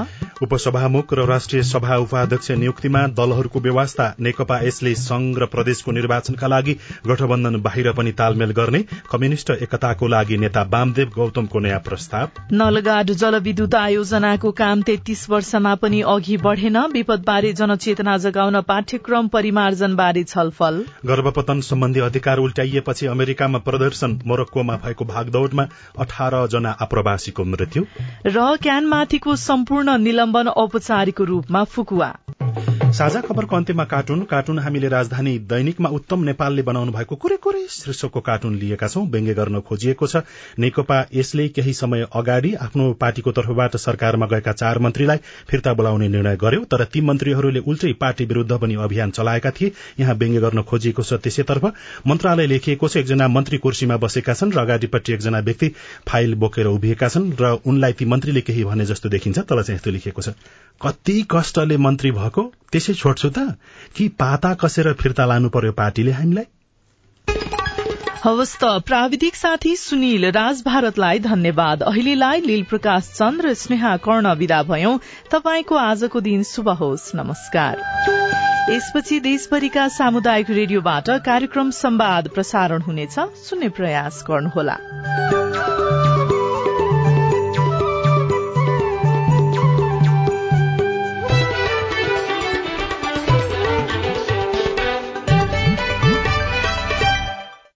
उपसभामुख 0.41 1.13
र 1.13 1.25
राष्ट्रिय 1.27 1.63
सभा 1.63 1.95
उपाध्यक्ष 1.99 2.51
नियुक्तिमा 2.57 3.05
दलहरूको 3.13 3.59
व्यवस्था 3.59 4.09
नेकपा 4.19 4.59
यसले 4.61 4.95
संघ 4.97 5.37
र 5.37 5.45
प्रदेशको 5.53 5.91
निर्वाचनका 5.91 6.47
लागि 6.47 6.77
गठबन्धन 7.07 7.61
बाहिर 7.61 7.91
पनि 7.93 8.11
तालमेल 8.17 8.57
गर्ने 8.57 8.83
कम्युनिष्ट 9.11 9.51
एकताको 9.59 10.07
लागि 10.07 10.37
नेता 10.37 10.67
वामदेव 10.73 11.11
गौतमको 11.15 11.59
नयाँ 11.59 11.79
प्रस्ताव। 11.91 12.41
नलगाड 12.53 13.11
जलविद्युत 13.15 13.75
आयोजनाको 13.75 14.51
काम 14.57 14.81
तेत्तीस 14.81 15.25
वर्षमा 15.29 15.75
पनि 15.75 16.01
अघि 16.07 16.37
बढ़ेन। 16.37 16.77
विपदबारे 16.93 17.53
जनचेतना 17.53 18.17
जगाउन 18.17 18.61
पाठ्यक्रम 18.63 19.27
परिमार्जनबारे 19.27 20.23
छलफल। 20.23 20.83
गर्भपतन 21.05 21.61
सम्बन्धी 21.61 21.99
अधिकार 21.99 22.37
उल्टाइएपछि 22.39 23.05
अमेरिकामा 23.07 23.59
प्रदर्शन 23.59 24.19
मोरक्कोमा 24.25 24.75
भएको 24.77 25.05
भागदौड़मा 25.05 25.67
अठार 25.99 26.35
जना 26.47 26.71
आप्रवासीको 26.81 27.43
मृत्यु। 27.45 27.83
र 28.27 28.55
क्यानमाथिको 28.61 29.35
सम्पूर्ण 29.41 29.97
निलम्बन 29.99 30.47
औपचारिक 30.57 31.21
रूपमा 31.21 31.63
फुकुवा। 31.63 32.09
साझा 32.91 33.19
खबरको 33.21 33.55
अन्त्यमा 33.55 33.83
कार्टुन। 33.85 34.23
कार्टुन 34.25 34.59
हामीले 34.59 34.87
राजधानी 34.89 35.37
दैनिकमा 35.47 35.89
उत्तम 35.89 36.23
नेपालले 36.23 36.61
बनाउनु 36.61 36.91
भएको 36.91 37.15
कुरै 37.15 37.35
कुरै 37.37 37.61
शीर्षकको 37.69 38.19
कार्टुन 38.19 38.55
लिएका 38.55 38.87
छौं। 38.87 39.05
व्यङ्ग्य 39.07 39.33
गर्न 39.33 39.59
खोजिएको 39.61 40.07
छ। 40.07 40.21
नेकपा 40.59 40.97
यसले 41.13 41.47
केही 41.49 41.73
समय 41.73 42.05
अगाडि 42.13 42.53
आफ्नो 42.61 42.91
पार्टीको 42.93 43.31
तर्फबाट 43.31 43.77
सरकारमा 43.77 44.25
गएका 44.27 44.51
चार 44.53 44.79
मन्त्रीलाई 44.79 45.17
फिर्ता 45.49 45.73
बोलाउने 45.73 46.07
निर्णय 46.07 46.35
गर्यो 46.35 46.63
तर 46.67 46.83
ती 46.85 47.01
मन्त्रीहरूले 47.01 47.59
उल्टै 47.65 47.93
पार्टी 48.01 48.25
विरूद्ध 48.25 48.51
पनि 48.53 48.75
अभियान 48.83 49.11
चलाएका 49.11 49.51
थिए। 49.51 49.71
यहाँ 49.99 50.15
व्यङ्ग्य 50.15 50.41
गर्न 50.41 50.61
खोजिएको 50.63 51.03
छ 51.03 51.21
त्यसैतर्फ। 51.23 51.71
मन्त्रालय 52.07 52.47
लेखिएको 52.47 52.87
छ 52.87 52.97
एकजना 52.97 53.27
मन्त्री 53.29 53.57
कुर्सीमा 53.57 53.97
बसेका 53.97 54.33
छन् 54.33 54.51
र 54.51 54.59
अगाडिपट्टि 54.59 55.13
एकजना 55.13 55.39
व्यक्ति 55.41 55.71
फाइल 56.09 56.35
बोकेर 56.43 56.67
उभिएका 56.67 57.07
छन् 57.07 57.31
र 57.39 57.55
उनलाई 57.65 57.93
ती 57.93 58.05
मन्त्रीले 58.05 58.41
केही 58.41 58.63
भने 58.65 58.85
जस्तो 58.85 59.09
देखिन्छ 59.09 59.39
तल 59.39 59.63
चाहिँ 59.63 59.77
यस्तो 59.77 59.91
लेखिएको 59.91 60.21
छ। 60.21 60.35
कति 60.81 61.15
कष्टले 61.31 61.77
मन्त्री 61.77 62.11
भएको? 62.11 62.51
त्यसै 62.81 62.93
छोड्छु 62.93 63.29
त 63.29 63.39
कि 63.95 64.07
पाता 64.07 64.53
कसेर 64.53 64.93
फिर्ता 64.93 65.25
लानु 65.25 65.49
पर्यो 65.49 65.71
पार्टीले 65.71 66.11
हामीलाई? 66.11 66.45
हवस् 68.23 68.57
त 68.61 68.63
प्राविधिक 68.85 69.35
साथी 69.35 69.75
सुनिल 69.75 70.25
राज 70.25 70.61
भारतलाई 70.65 71.19
धन्यवाद। 71.19 71.83
अहिलेलाई 71.83 72.41
लील 72.41 72.63
प्रकाश 72.63 73.09
चन्द 73.17 73.41
र 73.41 73.53
स्नेहा 73.53 73.97
कर्ण 73.97 74.33
विदा 74.33 74.63
भयौं। 74.63 74.97
तपाईँको 75.31 75.75
आजको 75.75 76.21
दिन 76.21 76.43
शुभ 76.43 76.69
होस्। 76.69 77.11
नमस्कार। 77.15 77.81
यसपछि 78.69 79.19
देशभरिका 79.19 79.87
सामुदायिक 79.87 80.49
रेडियोबाट 80.49 81.09
कार्यक्रम 81.09 81.69
संवाद 81.71 82.27
प्रसारण 82.27 82.81
हुनेछ। 82.81 83.19
सुन्ने 83.49 83.69
प्रयास 83.69 84.23
गर्नुहोला। 84.27 85.40